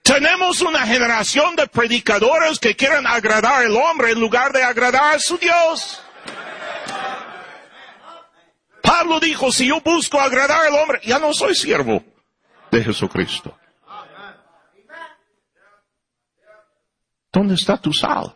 Tenemos 0.04 0.60
una 0.62 0.86
generación 0.86 1.56
de 1.56 1.66
predicadores 1.66 2.60
que 2.60 2.76
quieren 2.76 3.08
agradar 3.08 3.64
al 3.64 3.76
hombre 3.76 4.12
en 4.12 4.20
lugar 4.20 4.52
de 4.52 4.62
agradar 4.62 5.16
a 5.16 5.20
su 5.20 5.38
Dios. 5.38 6.02
Pablo 8.82 9.22
dijo, 9.22 9.50
si 9.50 9.68
yo 9.68 9.80
busco 9.80 10.20
agradar 10.20 10.66
al 10.66 10.76
hombre, 10.76 11.00
ya 11.04 11.20
no 11.20 11.34
soy 11.34 11.56
siervo 11.56 12.04
de 12.70 12.84
Jesucristo. 12.84 13.58
¿Dónde 17.32 17.56
está 17.56 17.78
tu 17.78 17.94
sal? 17.94 18.34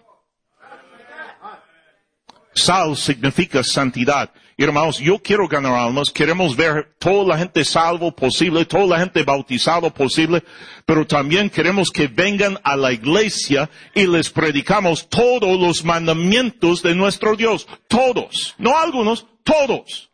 Sal 2.56 2.96
significa 2.96 3.62
santidad. 3.62 4.32
Hermanos, 4.60 4.98
yo 4.98 5.20
quiero 5.20 5.48
ganar 5.48 5.74
almas, 5.74 6.10
queremos 6.10 6.56
ver 6.56 6.96
toda 6.98 7.24
la 7.24 7.38
gente 7.38 7.64
salvo 7.64 8.12
posible, 8.12 8.66
toda 8.66 8.88
la 8.88 9.00
gente 9.00 9.22
bautizado 9.22 9.94
posible, 9.94 10.44
pero 10.84 11.06
también 11.06 11.48
queremos 11.48 11.92
que 11.92 12.08
vengan 12.08 12.58
a 12.64 12.76
la 12.76 12.92
iglesia 12.92 13.70
y 13.94 14.08
les 14.08 14.32
predicamos 14.32 15.08
todos 15.10 15.60
los 15.60 15.86
mandamientos 15.86 16.82
de 16.82 16.96
nuestro 16.96 17.36
Dios. 17.36 17.68
Todos. 17.88 18.56
No 18.58 18.76
algunos, 18.80 19.28
todos. 19.44 20.10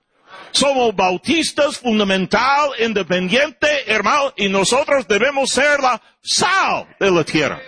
Somos 0.51 0.93
bautistas 0.93 1.77
fundamental, 1.77 2.71
independiente, 2.85 3.67
hermano, 3.87 4.33
y 4.35 4.49
nosotros 4.49 5.07
debemos 5.07 5.51
ser 5.51 5.79
la 5.79 6.01
sal 6.21 6.85
de 6.99 7.11
la 7.11 7.23
tierra. 7.23 7.61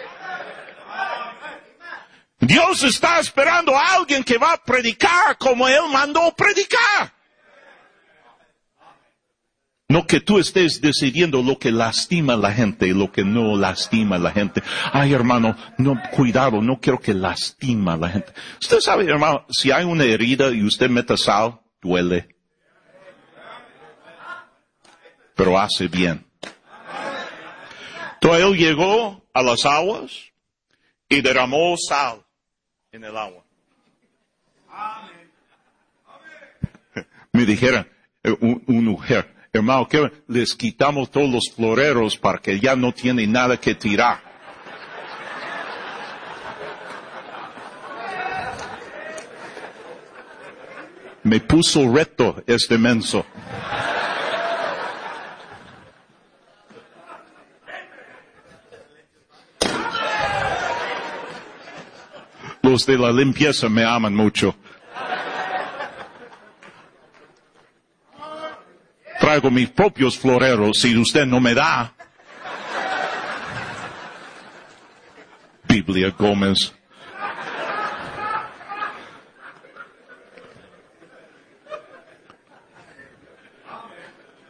Dios 2.46 2.84
está 2.84 3.20
esperando 3.20 3.76
a 3.76 3.96
alguien 3.96 4.24
que 4.24 4.38
va 4.38 4.54
a 4.54 4.64
predicar 4.64 5.38
como 5.38 5.68
Él 5.68 5.82
mandó 5.92 6.32
predicar. 6.36 7.14
No 9.88 10.06
que 10.06 10.20
tú 10.20 10.40
estés 10.40 10.82
decidiendo 10.82 11.42
lo 11.42 11.58
que 11.58 11.72
lastima 11.72 12.34
a 12.34 12.38
la 12.38 12.52
gente 12.52 12.88
y 12.88 12.94
lo 12.94 13.12
que 13.12 13.24
no 13.24 13.56
lastima 13.56 14.18
a 14.18 14.20
la 14.20 14.32
gente. 14.32 14.62
Ay, 14.92 15.14
hermano, 15.14 15.56
no, 15.78 16.00
cuidado, 16.12 16.62
no 16.62 16.80
quiero 16.80 17.00
que 17.00 17.14
lastima 17.14 17.94
a 17.94 17.98
la 17.98 18.10
gente. 18.10 18.34
Usted 18.62 18.80
sabe, 18.80 19.06
hermano, 19.06 19.46
si 19.50 19.72
hay 19.72 19.86
una 19.86 20.04
herida 20.04 20.50
y 20.52 20.64
usted 20.64 20.90
mete 20.90 21.18
sal, 21.18 21.62
duele. 21.82 22.36
Pero 25.36 25.60
hace 25.60 25.88
bien. 25.88 26.26
Entonces 28.16 28.44
él 28.44 28.58
llegó 28.58 29.24
a 29.34 29.42
las 29.42 29.66
aguas 29.66 30.12
y 31.10 31.22
derramó 31.22 31.76
sal 31.78 32.25
en 32.96 33.04
el 33.04 33.18
agua. 33.18 33.44
Me 37.34 37.46
dijera 37.46 37.88
eh, 38.24 38.36
un, 38.40 38.86
mujer, 38.86 39.36
hermano, 39.52 39.88
les 40.28 40.56
quitamos 40.56 41.12
todos 41.12 41.30
los 41.30 41.54
floreros 41.54 42.18
para 42.18 42.40
que 42.40 42.60
ya 42.60 42.76
no 42.76 42.94
tiene 42.94 43.28
nada 43.28 43.58
que 43.58 43.76
tirar. 43.76 44.24
Me 51.24 51.40
puso 51.42 51.92
reto 51.92 52.44
este 52.46 52.78
menso. 52.78 53.26
Los 62.76 62.86
de 62.86 62.98
la 62.98 63.10
limpieza 63.10 63.70
me 63.70 63.86
aman 63.86 64.14
mucho. 64.14 64.54
Traigo 69.18 69.50
mis 69.50 69.70
propios 69.70 70.18
floreros 70.18 70.82
si 70.82 70.98
usted 70.98 71.26
no 71.26 71.40
me 71.40 71.54
da. 71.54 71.94
Biblia 75.70 76.10
Gómez. 76.20 76.74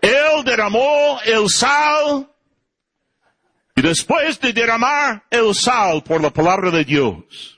Él 0.02 0.44
derramó 0.44 1.20
el 1.24 1.48
sal 1.48 2.28
y 3.76 3.84
después 3.84 4.40
de 4.40 4.52
derramar 4.52 5.24
el 5.30 5.54
sal 5.54 6.02
por 6.02 6.20
la 6.20 6.32
palabra 6.32 6.72
de 6.72 6.84
Dios, 6.84 7.56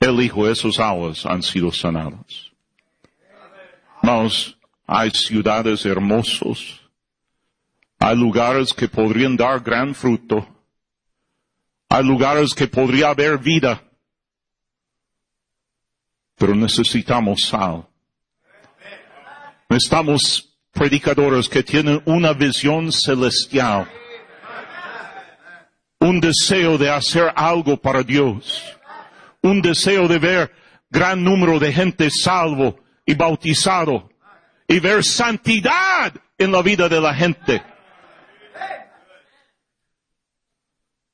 él 0.00 0.16
dijo, 0.18 0.48
esos 0.48 0.78
aguas 0.78 1.24
han 1.24 1.42
sido 1.42 1.72
sanadas. 1.72 2.52
Vamos, 4.02 4.56
hay 4.86 5.10
ciudades 5.10 5.84
hermosos. 5.86 6.80
Hay 7.98 8.16
lugares 8.16 8.74
que 8.74 8.88
podrían 8.88 9.36
dar 9.36 9.60
gran 9.60 9.94
fruto. 9.94 10.46
Hay 11.88 12.04
lugares 12.04 12.52
que 12.54 12.66
podría 12.68 13.08
haber 13.08 13.38
vida. 13.38 13.82
Pero 16.36 16.54
necesitamos 16.54 17.46
sal. 17.48 17.86
Necesitamos 19.68 20.56
predicadores 20.72 21.48
que 21.48 21.62
tienen 21.62 22.02
una 22.04 22.34
visión 22.34 22.92
celestial. 22.92 23.90
Un 25.98 26.20
deseo 26.20 26.76
de 26.76 26.90
hacer 26.90 27.32
algo 27.34 27.78
para 27.78 28.02
Dios 28.02 28.75
un 29.46 29.62
deseo 29.62 30.08
de 30.08 30.18
ver 30.18 30.52
gran 30.90 31.22
número 31.22 31.58
de 31.58 31.72
gente 31.72 32.10
salvo 32.10 32.80
y 33.04 33.14
bautizado 33.14 34.10
y 34.68 34.80
ver 34.80 35.04
santidad 35.04 36.12
en 36.36 36.52
la 36.52 36.62
vida 36.62 36.88
de 36.88 37.00
la 37.00 37.14
gente. 37.14 37.62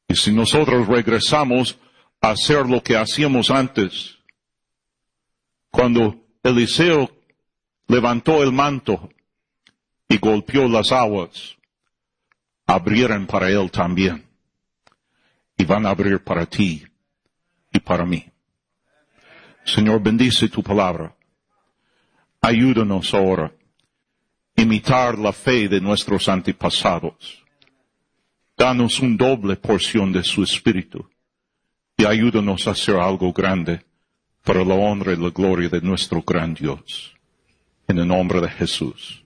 Y 0.09 0.15
si 0.15 0.33
nosotros 0.33 0.87
regresamos 0.87 1.79
a 2.21 2.31
hacer 2.31 2.67
lo 2.67 2.83
que 2.83 2.97
hacíamos 2.97 3.51
antes, 3.51 4.19
cuando 5.71 6.17
Eliseo 6.43 7.11
levantó 7.89 8.43
el 8.43 8.53
manto 8.53 9.11
y 10.09 10.19
golpeó 10.19 10.69
las 10.69 10.93
aguas, 10.93 11.57
abrieron 12.67 13.27
para 13.27 13.51
él 13.51 13.71
también. 13.71 14.27
Y 15.57 15.65
van 15.65 15.87
a 15.87 15.91
abrir 15.91 16.23
para 16.23 16.47
ti 16.47 16.85
y 17.73 17.81
para 17.81 18.05
mí. 18.05 18.25
Señor, 19.65 20.03
bendice 20.03 20.49
tu 20.49 20.63
palabra. 20.63 21.15
Ayúdanos 22.41 23.15
ahora 23.15 23.53
a 24.57 24.63
imitar 24.63 25.19
la 25.19 25.33
fe 25.33 25.69
de 25.69 25.81
nuestros 25.81 26.29
antepasados. 26.29 27.43
Danos 28.57 29.01
un 29.01 29.17
doble 29.17 29.57
porción 29.57 30.13
de 30.13 30.23
su 30.23 30.43
espíritu 30.43 31.09
y 31.97 32.05
ayúdanos 32.05 32.67
a 32.67 32.73
hacer 32.73 32.97
algo 32.97 33.33
grande 33.33 33.85
para 34.45 34.65
la 34.65 34.75
honra 34.75 35.13
y 35.13 35.17
la 35.17 35.31
gloria 35.31 35.69
de 35.69 35.81
nuestro 35.81 36.23
gran 36.23 36.55
Dios. 36.55 37.15
En 37.87 37.99
el 37.99 38.09
nombre 38.09 38.41
de 38.41 38.49
Jesús. 38.49 39.22